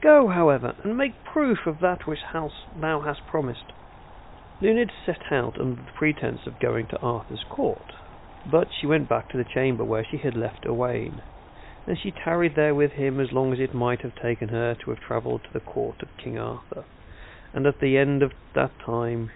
[0.03, 3.73] Go, however, and make proof of that which thou hast promised.
[4.61, 7.93] Luned set out under the pretence of going to Arthur's court,
[8.51, 11.23] but she went back to the chamber where she had left Owain
[11.87, 14.91] and she tarried there with him as long as it might have taken her to
[14.91, 16.85] have travelled to the court of King Arthur.
[17.53, 19.31] And at the end of that time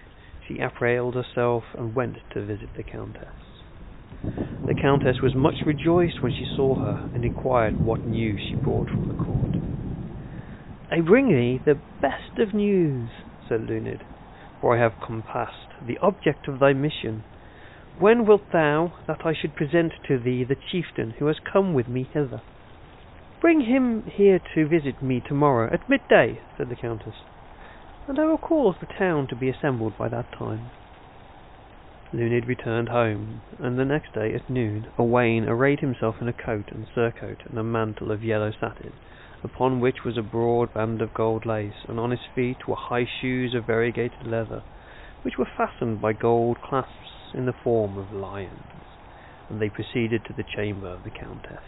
[0.47, 3.27] she apparelled herself and went to visit the Countess.
[4.65, 8.89] The Countess was much rejoiced when she saw her, and inquired what news she brought
[8.89, 9.55] from the court.
[10.91, 13.09] I bring thee the best of news,
[13.47, 14.03] said Luned,
[14.59, 17.23] for I have compassed the object of thy mission,
[17.99, 21.87] when wilt thou that I should present to thee the chieftain who has come with
[21.87, 22.43] me hither?
[23.41, 27.15] Bring him here to visit me tomorrow at midday, said the Countess,
[28.07, 30.69] and I will cause the town to be assembled by that time.
[32.13, 36.69] Luned returned home, and the next day at noon Owain arrayed himself in a coat
[36.71, 38.93] and surcoat and a mantle of yellow satin,
[39.43, 43.07] upon which was a broad band of gold lace, and on his feet were high
[43.21, 44.61] shoes of variegated leather,
[45.23, 48.83] which were fastened by gold clasps in the form of lions,
[49.49, 51.63] and they proceeded to the chamber of the Countess.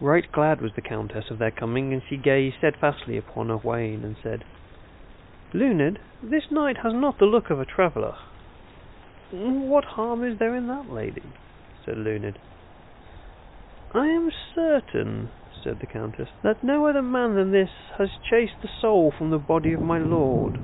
[0.00, 4.16] Right glad was the Countess of their coming, and she gazed steadfastly upon Owain, and
[4.22, 4.44] said,
[5.52, 8.14] Luned, this knight has not the look of a traveller.
[9.30, 11.22] What harm is there in that lady?
[11.84, 12.38] said Luned.
[13.94, 15.30] I am certain,
[15.64, 19.38] said the Countess, that no other man than this has chased the soul from the
[19.38, 20.58] body of my lord.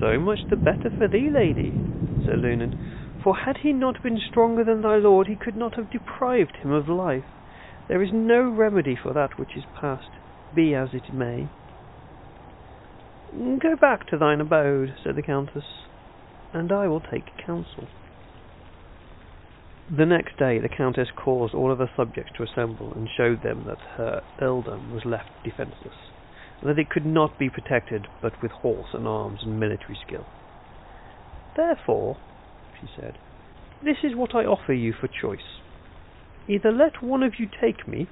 [0.00, 1.76] So much the better for thee, lady,
[2.24, 2.74] said Luned,
[3.22, 6.72] for had he not been stronger than thy lord, he could not have deprived him
[6.72, 7.26] of life.
[7.86, 10.08] There is no remedy for that which is past,
[10.54, 11.50] be as it may.
[13.30, 15.66] Go back to thine abode, said the Countess,
[16.54, 17.86] and I will take counsel.
[19.94, 23.64] The next day the Countess caused all of her subjects to assemble, and showed them
[23.66, 26.09] that her earldom was left defenceless
[26.62, 30.26] that it could not be protected but with horse and arms and military skill.
[31.56, 32.16] Therefore,
[32.80, 33.18] she said,
[33.82, 35.60] this is what I offer you for choice.
[36.48, 38.08] Either let one of you take me,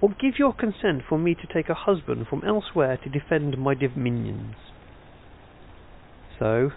[0.00, 3.74] or give your consent for me to take a husband from elsewhere to defend my
[3.74, 4.54] dominions.
[6.38, 6.70] So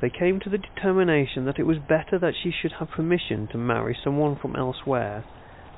[0.00, 3.58] they came to the determination that it was better that she should have permission to
[3.58, 5.24] marry someone from elsewhere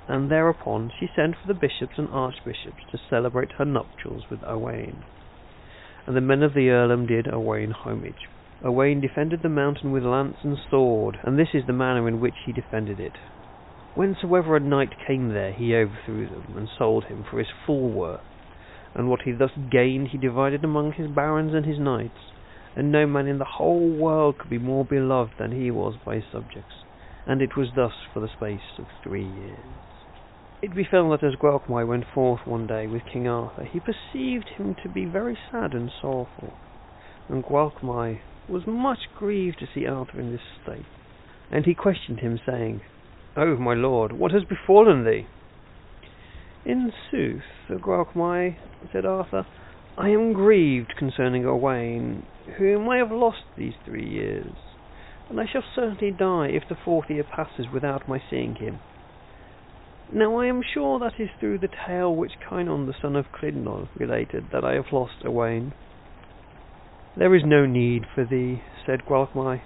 [0.08, 5.02] and thereupon she sent for the bishops and archbishops to celebrate her nuptials with Owain.
[6.06, 8.28] And the men of the earldom did Owain homage.
[8.62, 12.34] Owain defended the mountain with lance and sword, and this is the manner in which
[12.44, 13.12] he defended it.
[13.96, 18.20] Whensoever a knight came there, he overthrew them, and sold him for his full worth.
[18.94, 22.32] And what he thus gained he divided among his barons and his knights,
[22.76, 26.16] and no man in the whole world could be more beloved than he was by
[26.16, 26.74] his subjects.
[27.26, 29.58] And it was thus for the space of three years.
[30.62, 34.74] It befell that as Gwalchmai went forth one day with King Arthur, he perceived him
[34.82, 36.54] to be very sad and sorrowful,
[37.28, 40.86] and Gwalchmai was much grieved to see Arthur in this state.
[41.50, 42.82] And he questioned him, saying,
[43.36, 45.26] Oh, my lord, what has befallen thee?
[46.64, 48.56] In sooth, Sir Gwalchmai,
[48.92, 49.46] said Arthur,
[49.98, 52.26] I am grieved concerning Owain,
[52.58, 54.54] whom I have lost these three years,
[55.28, 58.80] and I shall certainly die if the fourth year passes without my seeing him.
[60.14, 63.88] Now I am sure that is through the tale which Kynon the son of Clydno
[63.98, 65.72] related that I have lost Owain.
[67.16, 69.60] There is no need for thee, said Gwalchmai,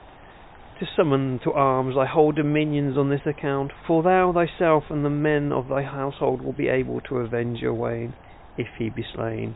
[0.80, 5.10] to summon to arms thy whole dominions on this account, for thou thyself and the
[5.10, 8.14] men of thy household will be able to avenge Owain,
[8.56, 9.54] if he be slain,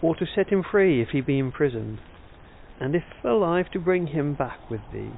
[0.00, 1.98] or to set him free if he be imprisoned,
[2.78, 5.10] and if alive to bring him back with thee.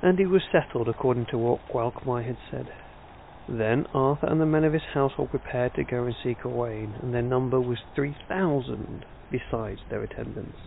[0.00, 2.68] And it was settled according to what Gwalchmai had said.
[3.48, 7.12] Then Arthur and the men of his household prepared to go and seek Owain, and
[7.12, 10.60] their number was three thousand besides their attendants.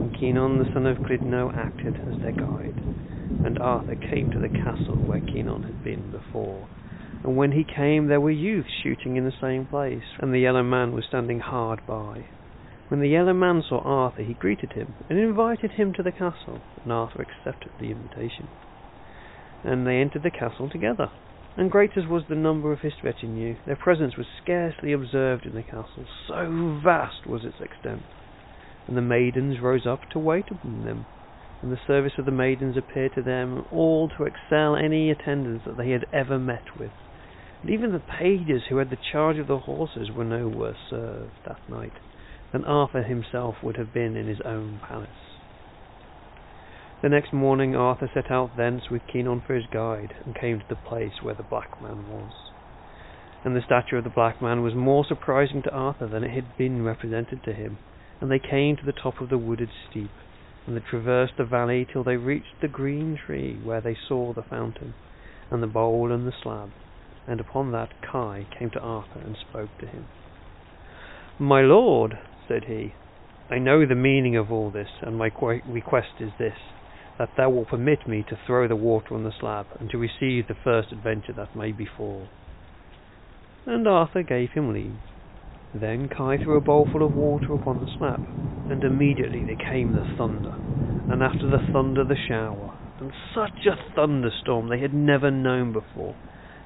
[0.00, 2.80] And Kynon the son of Clydno acted as their guide.
[3.40, 6.70] And Arthur came to the castle where Kynon had been before.
[7.22, 10.64] And when he came there were youths shooting in the same place, and the yellow
[10.64, 12.26] man was standing hard by.
[12.88, 16.62] When the yellow man saw Arthur he greeted him, and invited him to the castle,
[16.82, 18.48] and Arthur accepted the invitation.
[19.62, 21.12] And they entered the castle together.
[21.58, 25.56] And great as was the number of his retinue, their presence was scarcely observed in
[25.56, 28.04] the castle, so vast was its extent.
[28.86, 31.06] And the maidens rose up to wait upon them,
[31.60, 35.76] and the service of the maidens appeared to them all to excel any attendants that
[35.76, 36.92] they had ever met with.
[37.62, 41.40] And even the pages who had the charge of the horses were no worse served
[41.44, 41.98] that night
[42.52, 45.27] than Arthur himself would have been in his own palace.
[47.00, 50.64] The next morning Arthur set out thence with Kynon for his guide, and came to
[50.68, 52.32] the place where the black man was.
[53.44, 56.56] And the statue of the black man was more surprising to Arthur than it had
[56.58, 57.78] been represented to him.
[58.20, 60.10] And they came to the top of the wooded steep,
[60.66, 64.42] and they traversed the valley till they reached the green tree where they saw the
[64.42, 64.94] fountain,
[65.52, 66.70] and the bowl and the slab.
[67.28, 70.06] And upon that Kai came to Arthur and spoke to him.
[71.38, 72.18] My lord,
[72.48, 72.94] said he,
[73.48, 75.30] I know the meaning of all this, and my
[75.64, 76.58] request is this
[77.18, 80.46] that thou wilt permit me to throw the water on the slab, and to receive
[80.46, 82.28] the first adventure that may befall.
[83.66, 85.00] And Arthur gave him leave.
[85.74, 88.20] Then Kai threw a bowlful of water upon the slab,
[88.68, 90.54] and immediately there came the thunder,
[91.08, 96.14] and after the thunder the shower, and such a thunderstorm they had never known before,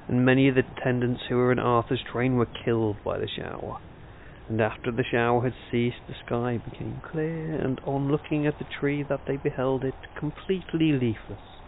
[0.07, 3.79] and many of the attendants who were in Arthur's train were killed by the shower.
[4.49, 8.65] And after the shower had ceased, the sky became clear, and on looking at the
[8.65, 11.61] tree that they beheld it completely leafless.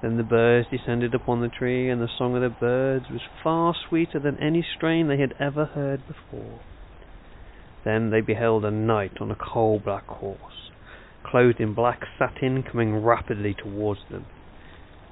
[0.00, 3.74] Then the birds descended upon the tree, and the song of the birds was far
[3.88, 6.62] sweeter than any strain they had ever heard before.
[7.84, 10.72] Then they beheld a knight on a coal black horse,
[11.22, 14.26] clothed in black satin, coming rapidly towards them.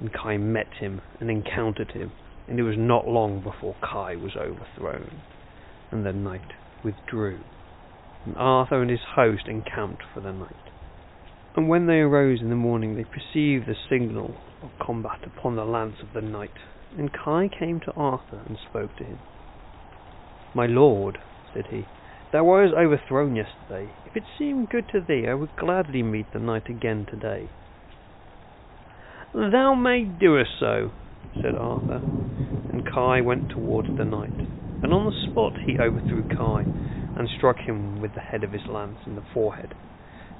[0.01, 2.11] And Kai met him and encountered him,
[2.45, 5.21] and it was not long before Kai was overthrown
[5.91, 7.39] and the knight withdrew,
[8.25, 10.51] and Arthur and his host encamped for the night.
[11.55, 15.65] And when they arose in the morning, they perceived the signal of combat upon the
[15.65, 16.51] lance of the knight.
[16.97, 19.19] And Kai came to Arthur and spoke to him.
[20.53, 21.17] My lord,
[21.53, 21.85] said he,
[22.31, 23.89] thou wast overthrown yesterday.
[24.05, 27.49] If it seemed good to thee, I would gladly meet the knight again today.
[29.33, 30.91] Thou may do so,
[31.41, 32.01] said Arthur,
[32.71, 34.47] and Kai went towards the knight
[34.81, 36.65] and on the spot he overthrew Kai
[37.15, 39.73] and struck him with the head of his lance in the forehead,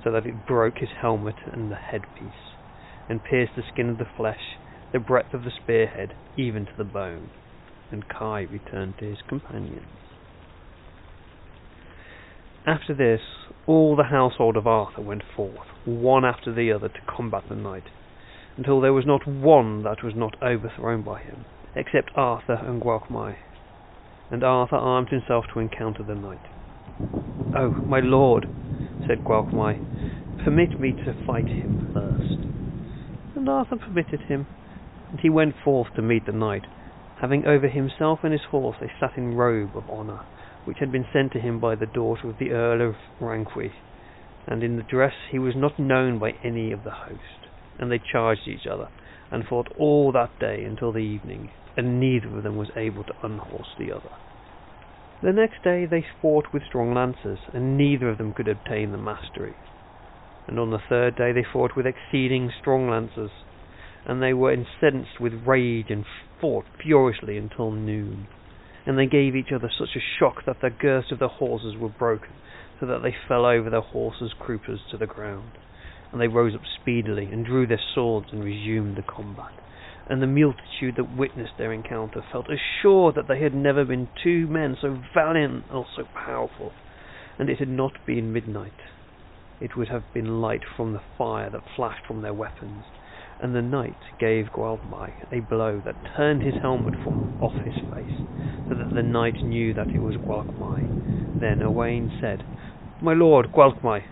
[0.03, 2.55] so that it broke his helmet and the headpiece,
[3.09, 4.57] and pierced the skin of the flesh,
[4.93, 7.31] the breadth of the spearhead, even to the bone.
[7.91, 9.87] And Kai returned to his companions.
[12.67, 13.21] After this,
[13.65, 17.85] all the household of Arthur went forth, one after the other, to combat the knight,
[18.57, 23.37] until there was not one that was not overthrown by him, except Arthur and Gwalchmai,
[24.29, 26.41] and Arthur armed himself to encounter the knight.
[27.55, 28.47] Oh, my lord,
[29.07, 29.79] said Gwalchmai,
[30.43, 32.45] permit me to fight him first.
[33.35, 34.47] And Arthur permitted him,
[35.09, 36.65] and he went forth to meet the knight,
[37.21, 40.21] having over himself and his horse a satin robe of honour,
[40.65, 43.71] which had been sent to him by the daughter of the Earl of Ranquet,
[44.45, 47.47] and in the dress he was not known by any of the host.
[47.79, 48.89] And they charged each other,
[49.31, 53.13] and fought all that day until the evening, and neither of them was able to
[53.23, 54.11] unhorse the other.
[55.21, 58.97] The next day they fought with strong lances, and neither of them could obtain the
[58.97, 59.55] mastery.
[60.47, 63.31] And on the third day they fought with exceeding strong lances,
[64.05, 66.05] and they were incensed with rage and
[66.39, 68.27] fought furiously until noon.
[68.85, 71.89] And they gave each other such a shock that the girths of their horses were
[71.89, 72.29] broken,
[72.79, 75.57] so that they fell over their horses' croupers to the ground.
[76.11, 79.53] And they rose up speedily, and drew their swords, and resumed the combat
[80.09, 84.47] and the multitude that witnessed their encounter felt assured that there had never been two
[84.47, 86.71] men so valiant or so powerful,
[87.37, 88.79] and it had not been midnight.
[89.59, 92.85] It would have been light from the fire that flashed from their weapons,
[93.39, 98.07] and the knight gave Gwalchmai a blow that turned his helmet from off his face,
[98.69, 100.83] so that the knight knew that it was Gwalchmai.
[101.39, 102.45] Then Owain said,
[103.01, 104.03] My lord Gwalchmai,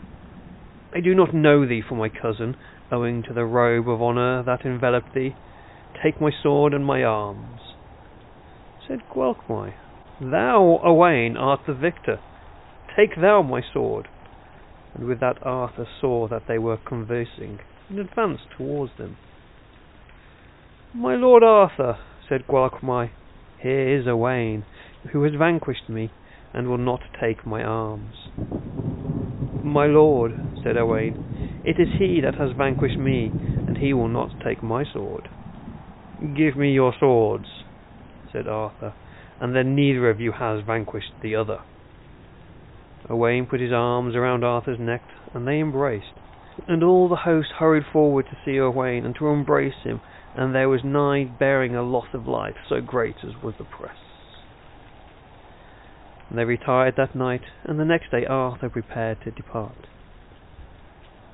[0.95, 2.55] I do not know thee for my cousin,
[2.89, 5.35] owing to the robe of honour that enveloped thee.
[6.01, 7.59] Take my sword and my arms.
[8.87, 9.73] Said Gwalchmai,
[10.21, 12.21] Thou, Owain, art the victor.
[12.95, 14.07] Take thou my sword.
[14.93, 19.17] And with that Arthur saw that they were conversing, and advanced towards them.
[20.93, 21.97] My lord Arthur,
[22.29, 23.09] said Gwalchmai,
[23.61, 24.63] here is Owain,
[25.11, 26.09] who has vanquished me,
[26.53, 28.15] and will not take my arms.
[29.65, 31.17] My lord, said Owain,
[31.63, 33.31] it is he that has vanquished me,
[33.65, 35.27] and he will not take my sword.
[36.37, 37.47] Give me your swords,
[38.31, 38.93] said Arthur,
[39.41, 41.61] and then neither of you has vanquished the other.
[43.09, 45.01] Owain put his arms around Arthur's neck,
[45.33, 46.13] and they embraced.
[46.67, 49.99] And all the host hurried forward to see Owain and to embrace him,
[50.35, 53.97] and there was nigh bearing a loss of life, so great as was the press.
[56.29, 59.87] And they retired that night, and the next day Arthur prepared to depart.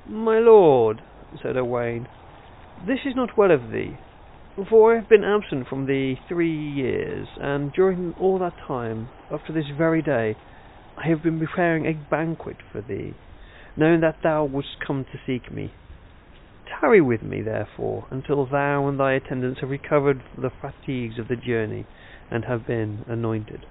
[0.08, 1.00] My lord,
[1.42, 2.08] said Owain,
[2.86, 3.96] this is not well of thee,
[4.68, 9.44] for I have been absent from thee three years, and during all that time, up
[9.46, 10.36] to this very day,
[10.98, 13.14] I have been preparing a banquet for thee,
[13.76, 15.72] knowing that thou wouldst come to seek me.
[16.80, 21.36] Tarry with me, therefore, until thou and thy attendants have recovered the fatigues of the
[21.36, 21.86] journey,
[22.30, 23.64] and have been anointed.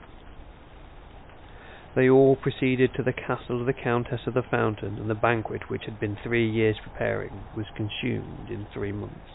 [1.94, 5.70] They all proceeded to the castle of the Countess of the Fountain, and the banquet
[5.70, 9.28] which had been three years preparing was consumed in three months.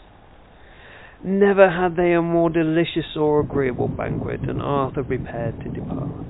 [1.21, 6.25] Never had they a more delicious or agreeable banquet, and Arthur prepared to depart.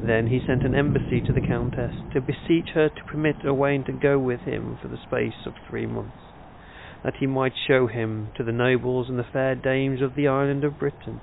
[0.00, 3.92] Then he sent an embassy to the Countess to beseech her to permit Owain to
[3.92, 6.32] go with him for the space of three months,
[7.02, 10.64] that he might show him to the nobles and the fair dames of the island
[10.64, 11.20] of Britain.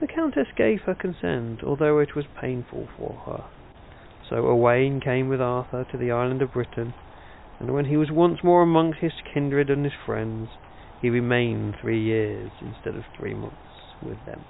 [0.00, 3.44] The Countess gave her consent, although it was painful for her.
[4.28, 6.94] So Owain came with Arthur to the island of Britain,
[7.58, 10.50] and when he was once more amongst his kindred and his friends,
[11.02, 13.56] he remained three years instead of three months
[14.00, 14.44] with them.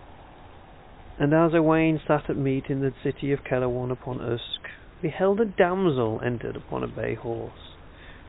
[1.19, 4.69] And as Owain sat at meat in the city of Caerleon upon Usk,
[5.01, 7.75] beheld a damsel entered upon a bay horse,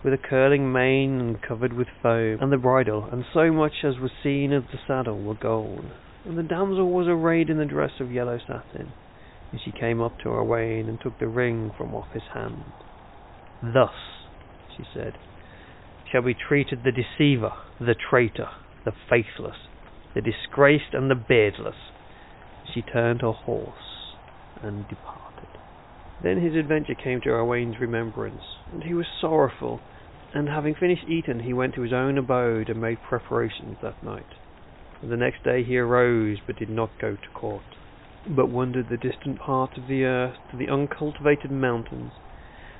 [0.04, 4.00] with a curling mane and covered with foam, and the bridle and so much as
[4.00, 5.92] was seen of the saddle were gold.
[6.26, 8.94] And the damsel was arrayed in the dress of yellow satin,
[9.52, 12.74] and she came up to Owain and took the ring from off his hand.
[13.62, 13.94] Thus,
[14.76, 15.18] she said,
[16.12, 18.50] shall be treated the deceiver, the traitor,
[18.84, 19.56] the faithless,
[20.14, 21.76] the disgraced, and the beardless
[22.74, 24.18] she turned her horse
[24.62, 25.58] and departed.
[26.22, 29.80] Then his adventure came to Owain's remembrance, and he was sorrowful,
[30.34, 34.26] and having finished eating he went to his own abode and made preparations that night.
[35.02, 37.78] The next day he arose, but did not go to court,
[38.28, 42.20] but wandered the distant parts of the earth to the uncultivated mountains,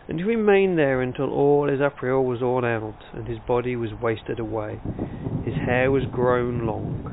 [0.06, 3.94] and he remained there until all his apparel was worn out, and his body was
[3.94, 4.84] wasted away.
[5.40, 7.08] His hair was grown long,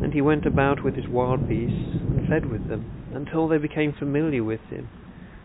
[0.00, 3.92] and he went about with his wild beasts, and fed with them, until they became
[3.92, 4.92] familiar with him.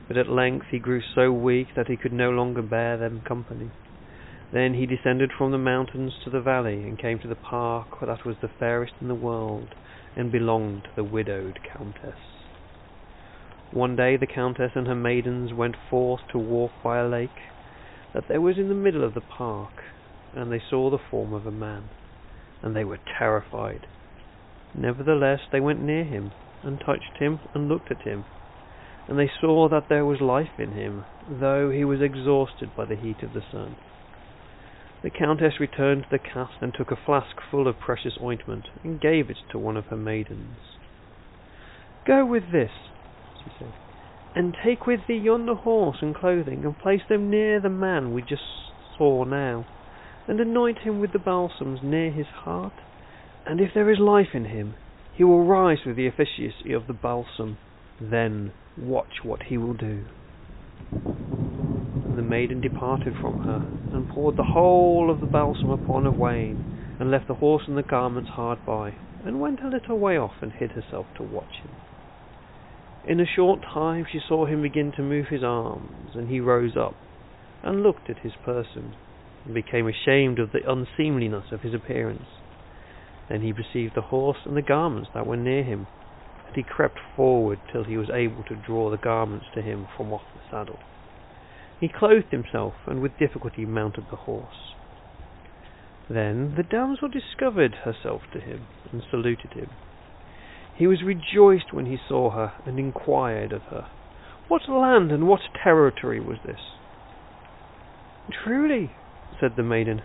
[0.07, 3.73] But at length he grew so weak that he could no longer bear them company.
[4.49, 8.23] Then he descended from the mountains to the valley, and came to the park that
[8.23, 9.75] was the fairest in the world,
[10.15, 12.15] and belonged to the widowed countess.
[13.71, 17.41] One day the countess and her maidens went forth to walk by a lake
[18.13, 19.83] that there was in the middle of the park,
[20.31, 21.89] and they saw the form of a man,
[22.61, 23.87] and they were terrified.
[24.73, 26.31] Nevertheless they went near him,
[26.63, 28.23] and touched him, and looked at him,
[29.09, 32.95] and they saw that there was life in him, though he was exhausted by the
[32.95, 33.75] heat of the sun.
[35.03, 38.99] The countess returned to the castle and took a flask full of precious ointment, and
[38.99, 40.57] gave it to one of her maidens.
[42.05, 42.71] Go with this,
[43.43, 43.73] she said,
[44.35, 48.21] and take with thee yonder horse and clothing, and place them near the man we
[48.21, 48.43] just
[48.97, 49.65] saw now,
[50.27, 52.73] and anoint him with the balsams near his heart
[53.47, 54.75] and if there is life in him,
[55.13, 57.57] he will rise with the efficacy of the balsam.
[57.99, 60.03] Then watch what he will do.
[62.17, 66.63] The maiden departed from her, and poured the whole of the balsam upon Owain,
[66.97, 70.41] and left the horse and the garments hard by, and went a little way off
[70.41, 71.77] and hid herself to watch him.
[73.03, 76.75] In a short time she saw him begin to move his arms, and he rose
[76.75, 76.97] up,
[77.61, 78.95] and looked at his person,
[79.45, 82.41] and became ashamed of the unseemliness of his appearance
[83.27, 85.87] then he perceived the horse and the garments that were near him,
[86.47, 90.11] and he crept forward till he was able to draw the garments to him from
[90.11, 90.81] off the saddle.
[91.79, 94.73] He clothed himself, and with difficulty mounted the horse.
[96.09, 99.69] Then the damsel discovered herself to him, and saluted him.
[100.73, 103.87] He was rejoiced when he saw her, and inquired of her,
[104.47, 106.79] What land and what territory was this?
[108.31, 108.97] Truly,
[109.39, 110.01] said the maiden,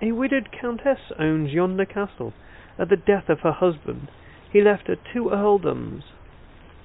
[0.00, 2.32] a widowed countess owns yonder castle.
[2.78, 4.12] At the death of her husband,
[4.52, 6.04] he left her two earldoms.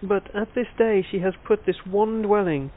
[0.01, 2.71] But at this day she has put this one dwelling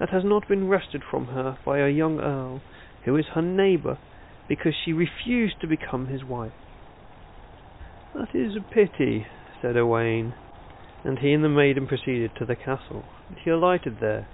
[0.00, 2.60] that has not been wrested from her by a young earl,
[3.04, 3.98] who is her neighbour,
[4.48, 6.52] because she refused to become his wife.
[8.14, 9.26] That is a pity,
[9.62, 10.34] said Owain,
[11.04, 13.04] and he and the maiden proceeded to the castle.
[13.44, 14.26] He alighted there.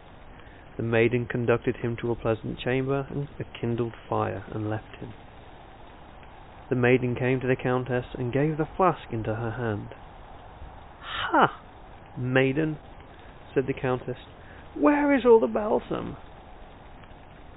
[0.77, 5.13] The maiden conducted him to a pleasant chamber and a kindled fire, and left him.
[6.71, 9.95] The maiden came to the countess and gave the flask into her hand.
[11.01, 11.61] Ha!
[12.17, 12.79] Maiden,
[13.55, 14.17] said the countess,
[14.81, 16.17] where is all the balsam?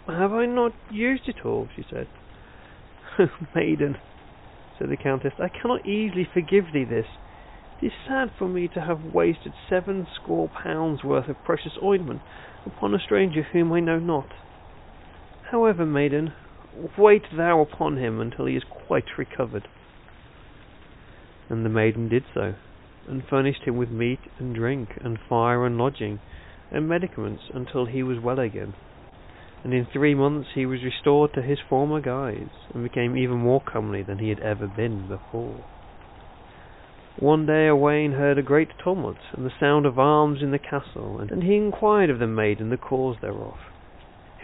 [0.07, 1.67] Have I not used it all?
[1.75, 2.07] she said.
[3.55, 3.97] Maiden,
[4.77, 7.05] said the countess, I cannot easily forgive thee this.
[7.81, 12.21] It is sad for me to have wasted seven score pounds worth of precious ointment
[12.65, 14.29] upon a stranger whom I know not.
[15.51, 16.33] However, maiden,
[16.97, 19.67] Wait thou upon him until he is quite recovered.
[21.49, 22.55] And the maiden did so,
[23.07, 26.19] and furnished him with meat and drink, and fire and lodging,
[26.71, 28.73] and medicaments until he was well again.
[29.63, 33.61] And in three months he was restored to his former guise, and became even more
[33.61, 35.65] comely than he had ever been before.
[37.19, 41.19] One day Owain heard a great tumult, and the sound of arms in the castle,
[41.19, 43.57] and he inquired of the maiden the cause thereof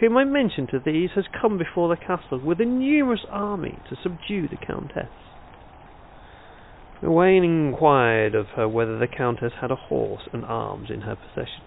[0.00, 3.96] whom I mentioned to these, has come before the castle with a numerous army to
[4.02, 5.08] subdue the countess.
[7.02, 11.62] Owain inquired of her whether the countess had a horse and arms in her possession.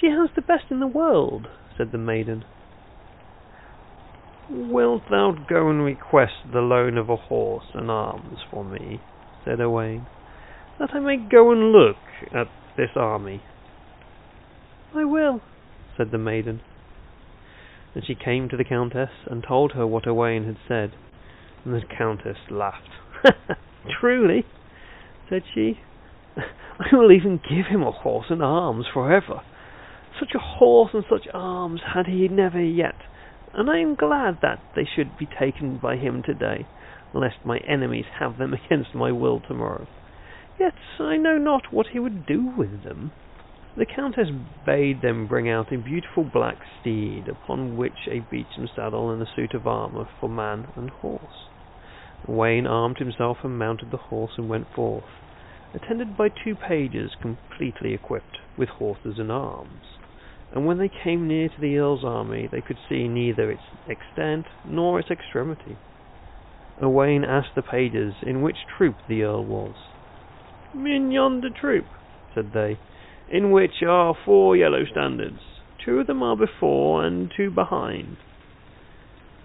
[0.00, 2.44] She has the best in the world, said the maiden.
[4.50, 9.00] Wilt thou go and request the loan of a horse and arms for me,
[9.44, 10.06] said Owain,
[10.78, 11.96] that I may go and look
[12.32, 13.42] at this army?
[14.94, 15.40] I will,
[15.96, 16.60] said the maiden.
[17.94, 20.92] And she came to the countess and told her what Owain had said.
[21.64, 22.90] And the countess laughed.
[24.00, 24.44] Truly,
[25.28, 25.80] said she,
[26.36, 29.40] I will even give him a horse and arms forever.
[30.18, 32.96] Such a horse and such arms had he never yet,
[33.52, 36.66] and I am glad that they should be taken by him today,
[37.12, 39.86] lest my enemies have them against my will tomorrow.
[40.58, 43.12] Yet I know not what he would do with them.
[43.76, 44.30] The Countess
[44.64, 49.26] bade them bring out a beautiful black steed, upon which a beechen saddle and a
[49.36, 51.50] suit of armour for man and horse.
[52.26, 55.04] Owain armed himself and mounted the horse and went forth,
[55.74, 59.84] attended by two pages completely equipped with horses and arms.
[60.54, 64.46] And when they came near to the Earl's army, they could see neither its extent
[64.64, 65.76] nor its extremity.
[66.80, 69.74] Owain asked the pages in which troop the Earl was.
[70.74, 71.86] In yonder troop,
[72.34, 72.78] said they
[73.28, 75.40] in which are four yellow standards.
[75.84, 78.16] Two of them are before and two behind.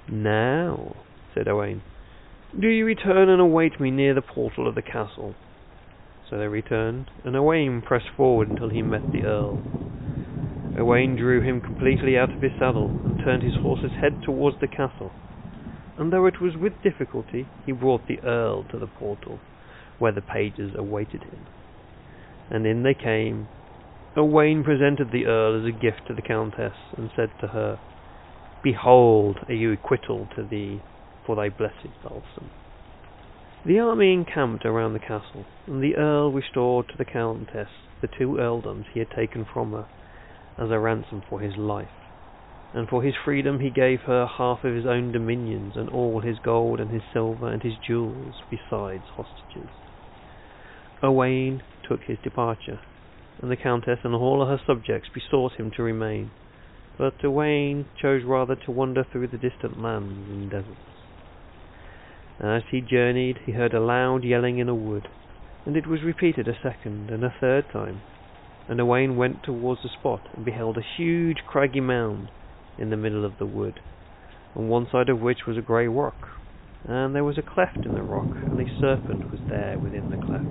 [0.07, 0.95] Now,
[1.33, 1.81] said Owain,
[2.59, 5.35] do you return and await me near the portal of the castle.
[6.29, 9.61] So they returned, and Owain pressed forward until he met the Earl.
[10.73, 14.69] Owain drew him completely out of his saddle, and turned his horse's head towards the
[14.69, 15.17] castle.
[15.97, 19.43] And though it was with difficulty, he brought the Earl to the portal,
[19.97, 21.49] where the pages awaited him.
[22.49, 23.49] And in they came,
[24.15, 27.81] Owain presented the Earl as a gift to the Countess, and said to her,
[28.61, 30.85] Behold a requital to thee
[31.21, 32.49] for thy blessed balsam.
[33.65, 37.67] The army encamped around the castle, and the Earl restored to the Countess
[37.99, 39.89] the two earldoms he had taken from her
[40.57, 41.89] as a ransom for his life,
[42.73, 46.39] and for his freedom he gave her half of his own dominions and all his
[46.39, 49.69] gold and his silver and his jewels besides hostages.
[51.03, 52.79] Owain took his departure
[53.41, 56.31] and the Countess and all her subjects besought him to remain,
[56.97, 60.77] but Owain chose rather to wander through the distant lands and deserts.
[62.39, 65.07] As he journeyed, he heard a loud yelling in a wood,
[65.65, 68.01] and it was repeated a second and a third time.
[68.67, 72.31] And Owain went towards the spot and beheld a huge craggy mound
[72.77, 73.79] in the middle of the wood,
[74.55, 76.27] on one side of which was a grey rock,
[76.85, 80.17] and there was a cleft in the rock, and a serpent was there within the
[80.17, 80.45] cleft.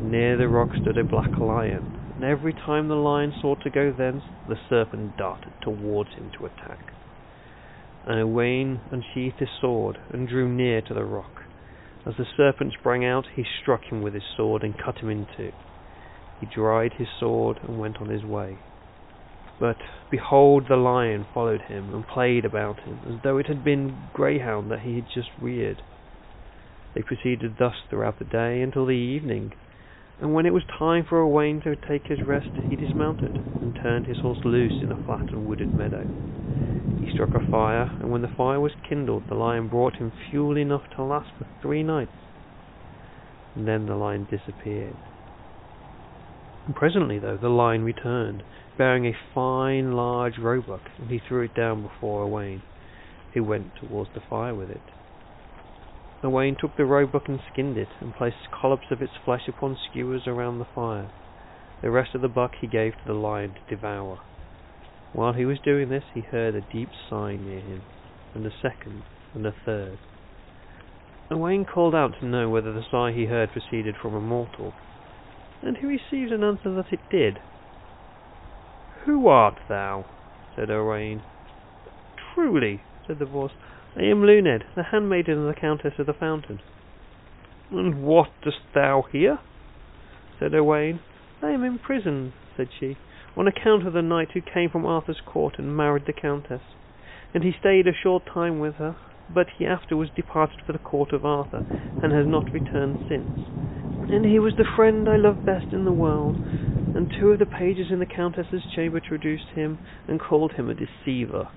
[0.00, 3.92] Near the rock stood a black lion, and every time the lion sought to go
[3.92, 6.92] thence, the serpent darted towards him to attack.
[8.04, 11.42] And Owain unsheathed his sword and drew near to the rock.
[12.04, 15.26] As the serpent sprang out, he struck him with his sword and cut him in
[15.36, 15.52] two.
[16.42, 18.64] He dried his sword and went on his way.
[19.60, 19.80] But
[20.10, 24.68] behold the lion followed him and played about him, as though it had been greyhound
[24.72, 25.84] that he had just reared.
[26.94, 29.52] They proceeded thus throughout the day until the evening,
[30.18, 34.06] and when it was time for Owain to take his rest, he dismounted and turned
[34.06, 36.10] his horse loose in a flat and wooded meadow.
[36.98, 40.56] He struck a fire, and when the fire was kindled, the lion brought him fuel
[40.58, 42.18] enough to last for three nights.
[43.54, 44.98] And then the lion disappeared.
[46.76, 48.44] Presently, though, the lion returned,
[48.76, 52.62] bearing a fine large roebuck, and he threw it down before Owain,
[53.32, 54.92] who went towards the fire with it.
[56.22, 60.28] Owain took the roebuck and skinned it, and placed collops of its flesh upon skewers
[60.28, 61.10] around the fire.
[61.80, 64.20] The rest of the buck he gave to the lion to devour.
[65.10, 67.86] While he was doing this, he heard a deep sigh near him,
[68.34, 69.02] and a second,
[69.34, 69.98] and a third.
[71.28, 74.76] Owain called out to know whether the sigh he heard proceeded from a mortal,
[75.62, 77.38] and he received an answer that it did.
[79.04, 80.04] Who art thou?
[80.54, 81.22] said Owain.
[82.34, 83.52] Truly, said the voice,
[83.96, 86.60] I am Luned, the handmaiden of the Countess of the Fountain.
[87.70, 89.38] And what dost thou here?
[90.38, 91.00] said Owain.
[91.42, 92.96] I am in prison, said she,
[93.36, 96.62] on account of the knight who came from Arthur's court and married the Countess.
[97.34, 98.96] And he stayed a short time with her,
[99.28, 101.64] but he afterwards departed for the court of Arthur,
[102.00, 103.30] and has not returned since.
[104.08, 106.36] And he was the friend I loved best in the world,
[106.94, 110.74] and two of the pages in the Countess's chamber traduced him, and called him a
[110.74, 111.48] deceiver.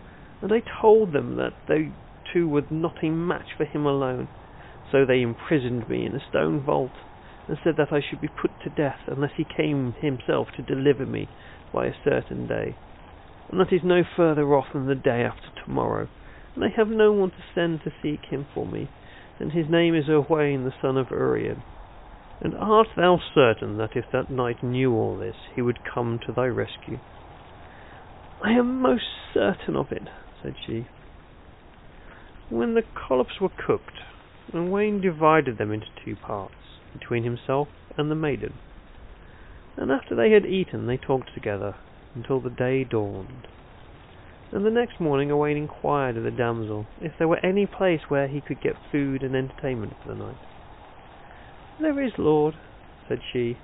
[0.41, 1.91] And I told them that they
[2.34, 4.28] two were not a match for him alone.
[4.91, 6.91] So they imprisoned me in a stone vault,
[7.48, 11.06] and said that I should be put to death unless he came himself to deliver
[11.06, 11.28] me
[11.74, 12.76] by a certain day.
[13.50, 16.08] And that is no further off than the day after tomorrow,
[16.56, 18.89] and I have no one to send to seek him for me,
[19.39, 21.64] and his name is Owain the son of Urien.
[22.42, 26.34] And art thou certain that if that knight knew all this, he would come to
[26.34, 27.00] thy rescue?
[28.44, 30.08] I am most certain of it,
[30.44, 30.88] said she.
[32.50, 34.00] When the collops were cooked,
[34.54, 36.54] Owain divided them into two parts,
[36.94, 38.54] between himself and the maiden.
[39.78, 41.76] And after they had eaten, they talked together
[42.14, 43.48] until the day dawned.
[44.52, 48.28] And the next morning Owain inquired of the damsel if there were any place where
[48.28, 50.38] he could get food and entertainment for the night.
[51.78, 52.55] There is, lord,
[53.07, 53.59] said she.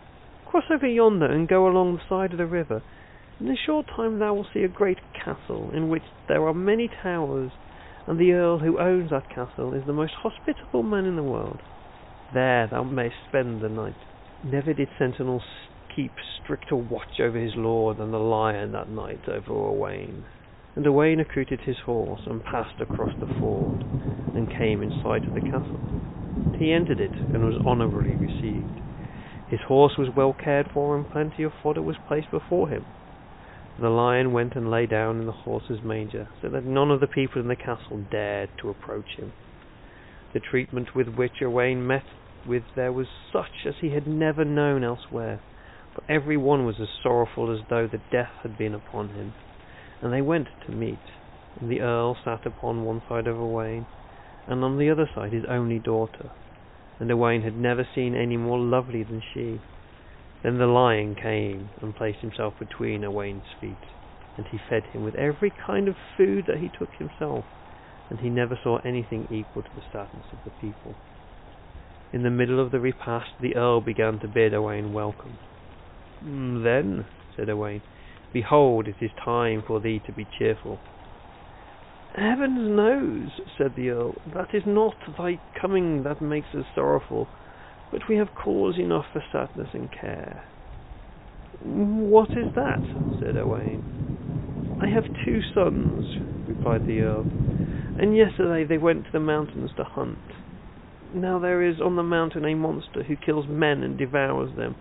[0.46, 2.84] Cross over yonder and go along the side of the river.
[3.40, 6.90] In a short time thou wilt see a great castle, in which there are many
[6.90, 7.54] towers,
[8.06, 11.62] and the earl who owns that castle is the most hospitable man in the world.
[12.34, 13.96] There thou mayst spend the night.
[14.44, 15.42] Never did sentinel
[15.96, 16.12] keep
[16.44, 20.26] stricter watch over his lord than the lion that night over Owain.
[20.76, 23.86] And Owain accoutred his horse and passed across the ford,
[24.34, 25.88] and came in sight of the castle.
[26.56, 28.80] He entered it and was honourably received.
[29.46, 32.94] His horse was well cared for, and plenty of fodder was placed before him.
[33.78, 37.08] The lion went and lay down in the horse's manger, so that none of the
[37.08, 39.34] people in the castle dared to approach him.
[40.32, 42.08] The treatment with which Owain met
[42.46, 45.44] with there was such as he had never known elsewhere,
[45.94, 49.36] for every one was as sorrowful as though the death had been upon him.
[50.00, 51.12] And they went to meet,
[51.60, 53.88] and the earl sat upon one side of Owain,
[54.48, 56.32] and on the other side his only daughter,
[57.00, 59.62] and Owain had never seen any more lovely than she.
[60.44, 63.84] Then the lion came and placed himself between Owain's feet,
[64.38, 67.46] and he fed him with every kind of food that he took himself,
[68.10, 70.98] and he never saw anything equal to the sadness of the people.
[72.12, 75.40] In the middle of the repast the earl began to bid Owain welcome.
[76.24, 77.82] Mm, then, said Owain,
[78.34, 80.82] behold, it is time for thee to be cheerful.
[82.16, 87.30] Heavens knows, said the earl, that is not thy coming that makes us sorrowful,
[87.90, 90.44] but we have cause enough for sadness and care.
[91.60, 92.82] What is that?
[93.20, 93.84] said Owain.
[94.82, 96.06] I have two sons,
[96.48, 97.28] replied the earl,
[97.98, 100.20] and yesterday they went to the mountains to hunt.
[101.14, 104.76] Now there is on the mountain a monster who kills men and devours them,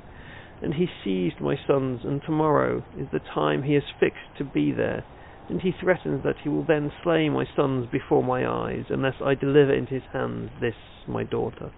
[0.63, 4.73] and he seized my sons, and tomorrow is the time he has fixed to be
[4.73, 5.05] there,
[5.51, 9.35] and he threatens that he will then slay my sons before my eyes, unless I
[9.35, 10.75] deliver into his hands this
[11.09, 11.73] my daughter.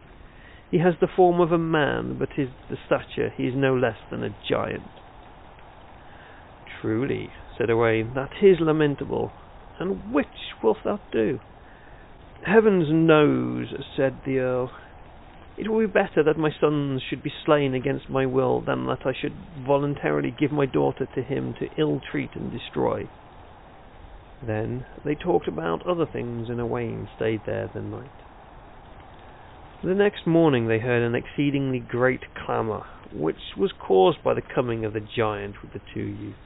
[0.70, 3.96] He has the form of a man, but is the stature he is no less
[4.10, 4.82] than a giant.
[6.80, 9.32] Truly, said Owain, that is lamentable.
[9.80, 10.26] And which
[10.62, 11.40] wilt thou do?
[12.44, 14.70] Heavens knows, said the earl.
[15.56, 19.06] It will be better that my sons should be slain against my will than that
[19.06, 19.34] I should
[19.66, 23.08] voluntarily give my daughter to him to ill-treat and destroy.
[24.42, 28.10] Then they talked about other things, and Owain stayed there the night.
[29.84, 34.84] The next morning they heard an exceedingly great clamour, which was caused by the coming
[34.84, 36.38] of the giant with the two youths.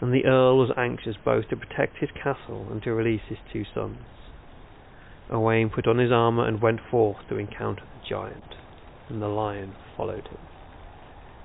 [0.00, 3.64] and the Earl was anxious both to protect his castle and to release his two
[3.74, 4.06] sons.
[5.30, 8.54] Owain put on his armour and went forth to encounter the giant,
[9.08, 10.38] and the lion followed him.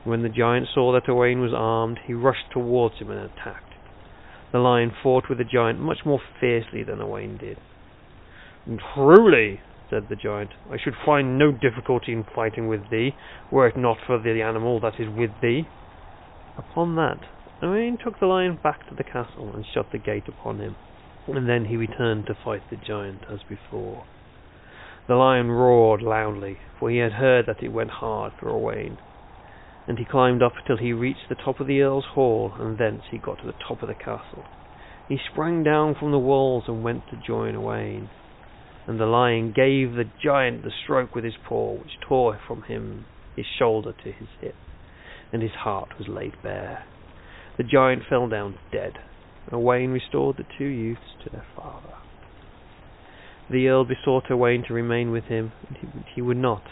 [0.04, 3.71] When the giant saw that Owain was armed, he rushed towards him and attacked.
[4.52, 7.58] The lion fought with the giant much more fiercely than Owain did.
[8.94, 13.16] Truly, said the giant, I should find no difficulty in fighting with thee,
[13.50, 15.68] were it not for the animal that is with thee.
[16.58, 17.20] Upon that,
[17.62, 20.76] Owain took the lion back to the castle and shut the gate upon him,
[21.28, 24.04] and then he returned to fight the giant as before.
[25.08, 28.98] The lion roared loudly, for he had heard that it went hard for Owain,
[29.88, 33.04] and he climbed up till he reached the top of the Earl's hall, and thence
[33.10, 34.46] he got to the top of the castle.
[35.08, 38.10] He sprang down from the walls and went to join Owain,
[38.88, 43.06] and the lion gave the giant the stroke with his paw, which tore from him
[43.36, 44.56] his shoulder to his hip,
[45.34, 46.86] and his heart was laid bare.
[47.58, 48.94] The giant fell down dead,
[49.46, 51.96] and Owain restored the two youths to their father.
[53.50, 56.64] The earl besought Owain to remain with him, and he, he would not.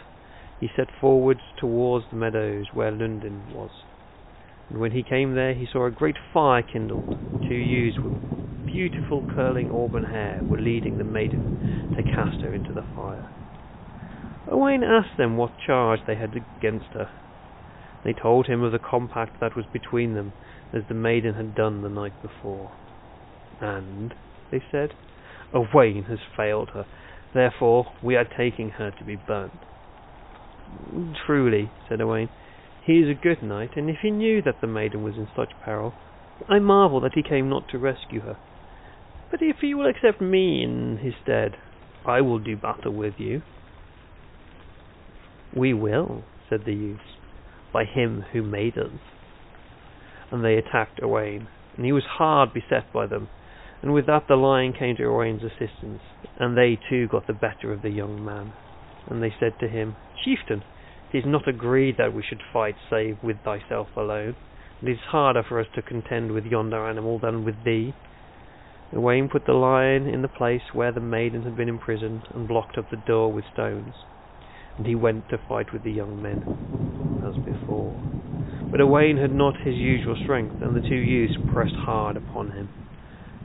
[0.60, 3.72] He set forwards towards the meadows where Luned was.
[4.70, 7.16] And when he came there, he saw a great fire kindled.
[7.48, 8.14] Two youths with
[8.66, 11.50] beautiful curling auburn hair were leading the maiden
[11.96, 13.32] to cast her into the fire.
[14.48, 17.10] Owain asked them what charge they had against her.
[18.04, 20.34] They told him of the compact that was between them,
[20.74, 22.72] as the maiden had done the night before.
[23.62, 24.14] And,
[24.52, 24.94] they said,
[25.54, 26.86] Owain has failed her,
[27.34, 29.66] therefore we are taking her to be burnt.
[31.26, 32.30] Truly, said Owain,
[32.86, 35.50] he is a good knight, and if he knew that the maiden was in such
[35.64, 35.94] peril,
[36.48, 38.38] I marvel that he came not to rescue her.
[39.32, 41.56] But if he will accept me in his stead,
[42.06, 43.42] I will do battle with you.
[45.56, 47.02] We will, said the youths,
[47.72, 48.92] by him who made us
[50.32, 53.28] and they attacked Owain, and he was hard beset by them.
[53.82, 56.02] And with that the lion came to Owain's assistance,
[56.38, 58.54] and they too got the better of the young man.
[59.10, 60.64] And they said to him, Chieftain,
[61.12, 64.36] it is not agreed that we should fight save with thyself alone.
[64.82, 67.94] It is harder for us to contend with yonder animal than with thee.
[68.94, 72.78] Owain put the lion in the place where the maiden had been imprisoned, and blocked
[72.78, 73.94] up the door with stones.
[74.78, 76.46] And he went to fight with the young men,
[77.24, 78.04] as before.
[78.72, 82.70] But Owain had not his usual strength, and the two youths pressed hard upon him.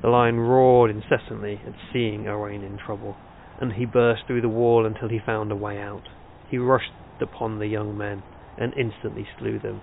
[0.02, 3.16] The lion roared incessantly at seeing Owain in trouble,
[3.64, 6.02] and he burst through the wall until he found a way out.
[6.50, 8.22] He rushed upon the young men,
[8.58, 9.80] and instantly slew them.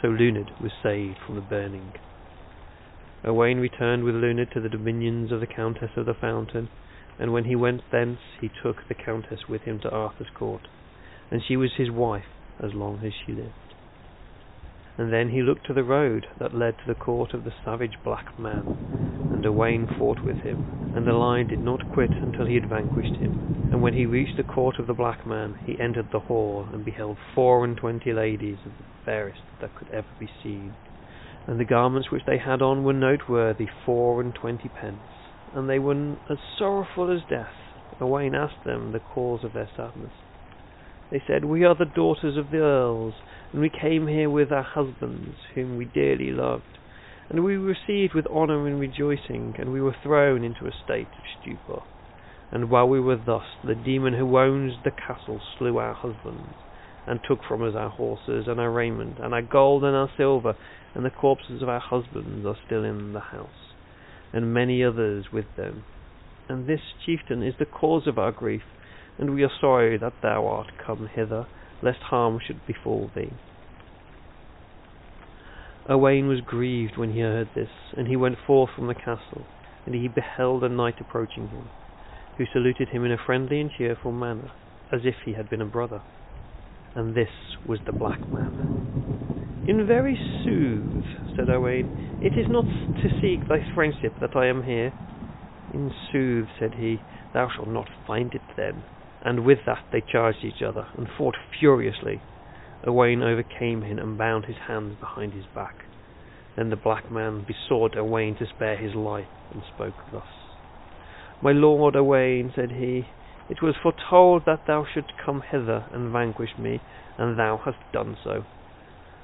[0.00, 1.94] So Luned was saved from the burning.
[3.24, 6.68] Owain returned with Luned to the dominions of the Countess of the Fountain,
[7.18, 10.68] and when he went thence he took the Countess with him to Arthur's court,
[11.32, 12.30] and she was his wife
[12.62, 13.67] as long as she lived
[14.98, 17.96] and then he looked to the road that led to the court of the savage
[18.04, 18.74] black man,
[19.30, 23.16] and Owain fought with him, and the lion did not quit until he had vanquished
[23.20, 23.38] him.
[23.70, 26.84] And when he reached the court of the black man, he entered the hall, and
[26.84, 30.74] beheld four and twenty ladies of the fairest that could ever be seen.
[31.46, 34.98] And the garments which they had on were noteworthy four and twenty pence,
[35.54, 37.54] and they were as sorrowful as death.
[38.00, 40.12] Owain asked them the cause of their sadness.
[41.10, 43.14] They said, We are the daughters of the earls,
[43.52, 46.64] and we came here with our husbands, whom we dearly loved.
[47.30, 51.08] And we were received with honour and rejoicing, and we were thrown into a state
[51.08, 51.82] of stupor.
[52.50, 56.54] And while we were thus, the demon who owns the castle slew our husbands,
[57.06, 60.54] and took from us our horses, and our raiment, and our gold, and our silver,
[60.94, 63.74] and the corpses of our husbands are still in the house,
[64.32, 65.84] and many others with them.
[66.48, 68.62] And this chieftain is the cause of our grief,
[69.18, 71.46] and we are sorry that thou art come hither,
[71.82, 73.32] lest harm should befall thee.
[75.88, 79.46] Owain was grieved when he heard this, and he went forth from the castle,
[79.86, 81.70] and he beheld a knight approaching him,
[82.36, 84.52] who saluted him in a friendly and cheerful manner,
[84.92, 86.02] as if he had been a brother.
[86.94, 87.30] And this
[87.64, 88.52] was the black man.
[89.64, 91.04] In very sooth,
[91.34, 92.66] said Owain, it is not
[93.02, 94.94] to seek thy friendship that I am here.
[95.70, 98.84] In sooth, said he, thou shalt not find it then
[99.24, 102.20] and with that they charged each other, and fought furiously.
[102.86, 105.74] Owain overcame him and bound his hands behind his back.
[106.56, 110.22] Then the black man besought Owain to spare his life, and spoke thus.
[111.42, 113.06] My lord Owain, said he,
[113.48, 116.80] it was foretold that thou shouldst come hither and vanquish me,
[117.16, 118.44] and thou hast done so.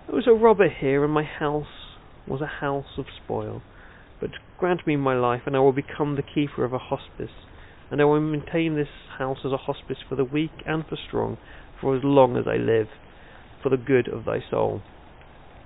[0.07, 1.67] There was a robber here, and my house
[2.27, 3.63] was a house of spoil.
[4.21, 7.31] But grant me my life, and I will become the keeper of a hospice
[7.91, 11.37] and I will maintain this house as a hospice for the weak and for strong,
[11.81, 12.89] for as long as I live,
[13.63, 14.83] for the good of thy soul.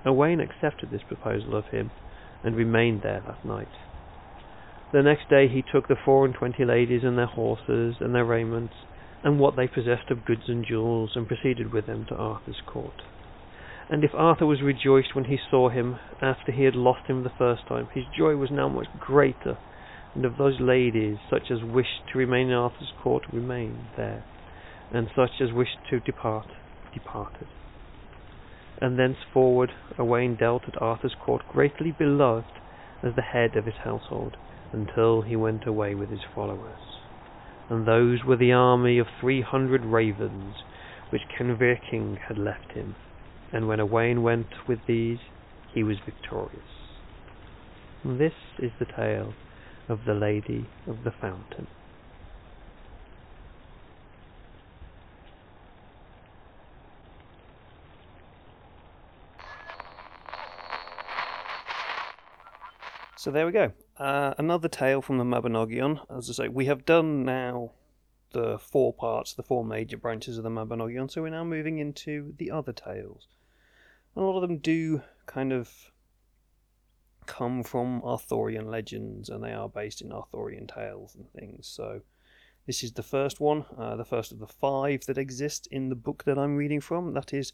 [0.05, 1.91] Owain accepted this proposal of him,
[2.45, 3.69] and remained there that night.
[4.93, 8.25] The next day he took the four and twenty ladies and their horses and their
[8.25, 8.75] raiments,
[9.23, 13.03] and what they possessed of goods and jewels, and proceeded with them to Arthur's court.
[13.91, 17.31] And if Arthur was rejoiced when he saw him after he had lost him the
[17.39, 19.57] first time, his joy was now much greater,
[20.15, 24.25] and of those ladies such as wished to remain in Arthur's court remained there,
[24.93, 26.47] and such as wished to depart
[26.95, 27.47] departed.
[28.81, 32.47] And thenceforward Owain dealt at Arthur's court greatly beloved
[33.03, 34.37] as the head of his household,
[34.73, 36.79] until he went away with his followers.
[37.71, 40.55] And those were the army of three hundred ravens
[41.11, 42.95] which Kenvir king had left him
[43.53, 45.19] and when Owain went with these,
[45.73, 46.59] he was victorious.
[48.05, 49.33] And this is the tale
[49.89, 51.67] of the Lady of the Fountain.
[63.17, 63.73] So there we go.
[63.97, 66.01] Uh, another tale from the Mabinogion.
[66.17, 67.73] As I say, we have done now
[68.31, 72.35] the four parts, the four major branches of the Mabinogion, so we're now moving into
[72.39, 73.27] the other tales
[74.19, 75.93] a lot of them do kind of
[77.29, 81.69] come from Arthurian legends and they are based in Arthurian tales and things.
[81.69, 82.01] So
[82.67, 85.95] this is the first one, uh, the first of the five that exist in the
[85.95, 87.13] book that I'm reading from.
[87.13, 87.53] That is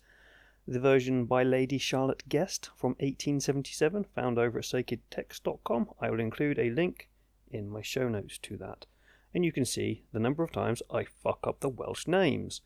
[0.67, 5.91] the version by Lady Charlotte Guest from 1877, found over at sacredtext.com.
[6.01, 7.11] I will include a link
[7.51, 8.87] in my show notes to that.
[9.35, 12.61] And you can see the number of times I fuck up the Welsh names.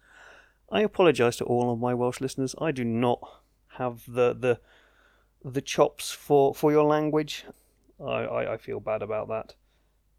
[0.70, 2.54] I apologise to all of my Welsh listeners.
[2.60, 3.20] I do not
[3.78, 4.60] have the the
[5.44, 7.44] the chops for for your language.
[8.00, 9.54] I, I, I feel bad about that,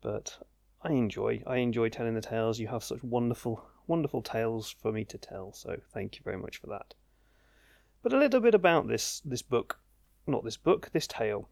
[0.02, 0.38] but
[0.82, 2.60] I enjoy I enjoy telling the tales.
[2.60, 5.54] You have such wonderful wonderful tales for me to tell.
[5.54, 6.94] So thank you very much for that.
[8.02, 9.80] But a little bit about this this book,
[10.26, 11.50] not this book, this tale.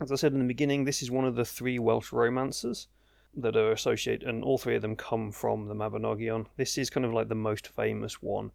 [0.00, 2.88] As I said in the beginning, this is one of the three Welsh romances
[3.34, 6.46] that are associated, and all three of them come from the Mabinogion.
[6.56, 8.50] This is kind of like the most famous one,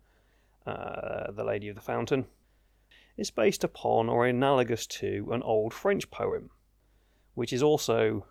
[0.65, 2.25] uh, The Lady of the Fountain
[3.17, 6.51] is based upon or analogous to an old French poem,
[7.33, 8.25] which is also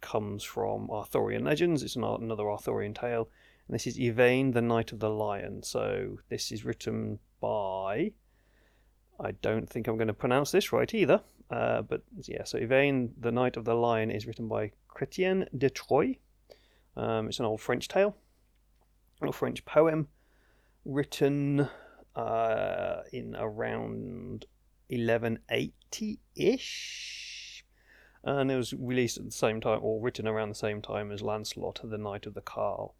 [0.00, 1.82] comes from Arthurian legends.
[1.82, 3.28] It's not another Arthurian tale,
[3.68, 5.62] and this is Yvain, the Knight of the Lion.
[5.62, 8.12] So this is written by.
[9.18, 11.20] I don't think I'm going to pronounce this right either,
[11.50, 12.44] uh, but yeah.
[12.44, 16.16] So Yvain, the Knight of the Lion, is written by Chrétien de Troyes.
[16.96, 18.16] Um, it's an old French tale,
[19.20, 20.08] an old French poem,
[20.84, 21.68] written
[22.20, 24.44] uh, in around
[24.88, 27.64] 1180 ish.
[28.22, 31.22] And it was released at the same time, or written around the same time as
[31.22, 32.92] Lancelot, The Knight of the Cart.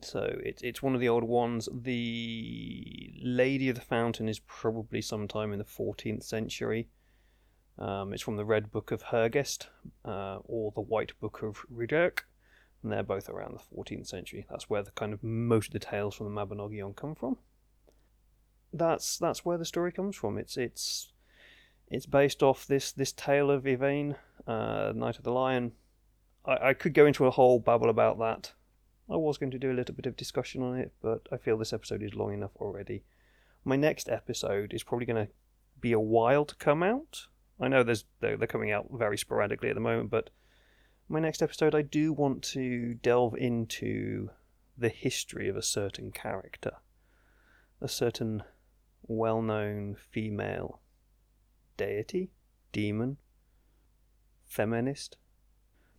[0.00, 1.68] So it's it's one of the old ones.
[1.72, 6.88] The Lady of the Fountain is probably sometime in the 14th century.
[7.78, 9.66] Um, it's from the Red Book of Hergest
[10.04, 12.20] uh, or the White Book of Rhydderch,
[12.82, 14.46] and they're both around the 14th century.
[14.48, 17.38] That's where the kind of most of the tales from the Mabinogion come from
[18.72, 20.38] that's that's where the story comes from.
[20.38, 21.12] It's it's
[21.88, 24.16] it's based off this this tale of Yvain,
[24.46, 25.72] uh, Knight of the Lion.
[26.44, 28.52] I, I could go into a whole babble about that.
[29.10, 31.56] I was going to do a little bit of discussion on it, but I feel
[31.56, 33.04] this episode is long enough already.
[33.64, 35.32] My next episode is probably going to
[35.80, 37.26] be a while to come out.
[37.60, 40.30] I know there's they're, they're coming out very sporadically at the moment, but
[41.08, 44.30] my next episode I do want to delve into
[44.76, 46.72] the history of a certain character,
[47.80, 48.42] a certain
[49.06, 50.80] well known female
[51.76, 52.30] deity,
[52.72, 53.16] demon,
[54.44, 55.16] feminist,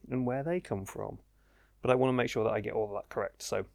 [0.10, 1.20] and where they come from.
[1.82, 3.42] But I want to make sure that I get all that correct.
[3.42, 3.66] So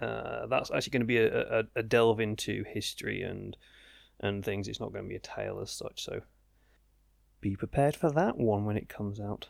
[0.00, 3.56] uh, that's actually going to be a, a, a, delve into history and
[4.20, 4.68] and things.
[4.68, 6.04] It's not going to be a tale as such.
[6.04, 6.22] So
[7.40, 9.48] be prepared for that one when it comes out.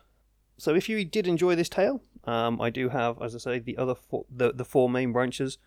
[0.57, 3.77] So if you did enjoy this tale, um, I do have, as I say, the
[3.77, 5.59] other four, the the four main branches.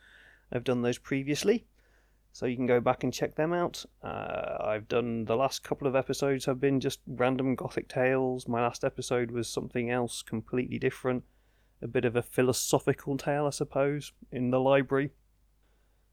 [0.51, 1.65] I've done those previously
[2.33, 3.85] so you can go back and check them out.
[4.03, 8.47] Uh, I've done the last couple of episodes have been just random gothic tales.
[8.47, 11.23] My last episode was something else completely different,
[11.81, 15.11] a bit of a philosophical tale, I suppose, in the library.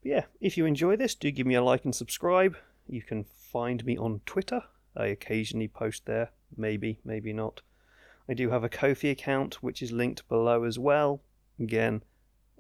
[0.03, 2.57] But yeah, if you enjoy this, do give me a like and subscribe.
[2.89, 4.62] You can find me on Twitter.
[4.97, 7.61] I occasionally post there, maybe, maybe not.
[8.29, 11.23] I do have a Ko-fi account, which is linked below as well.
[11.61, 12.03] Again,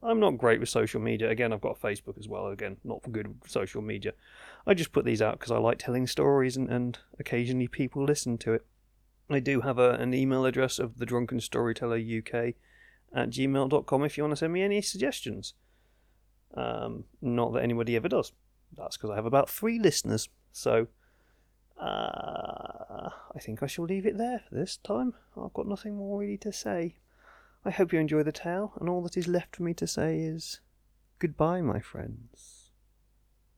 [0.02, 1.28] I'm not great with social media.
[1.28, 2.46] Again, I've got Facebook as well.
[2.48, 4.12] Again, not for good social media.
[4.66, 8.38] I just put these out because I like telling stories and, and occasionally people listen
[8.38, 8.64] to it.
[9.30, 12.54] I do have a, an email address of the Drunken Storyteller UK
[13.14, 15.54] at gmail.com if you want to send me any suggestions.
[16.54, 18.32] Um, not that anybody ever does.
[18.76, 20.28] That's because I have about three listeners.
[20.52, 20.88] So
[21.78, 25.14] Uh, I think I shall leave it there for this time.
[25.36, 26.96] I've got nothing more really to say.
[27.68, 30.20] I hope you enjoy the tale, and all that is left for me to say
[30.20, 30.60] is
[31.18, 32.57] goodbye, my friends.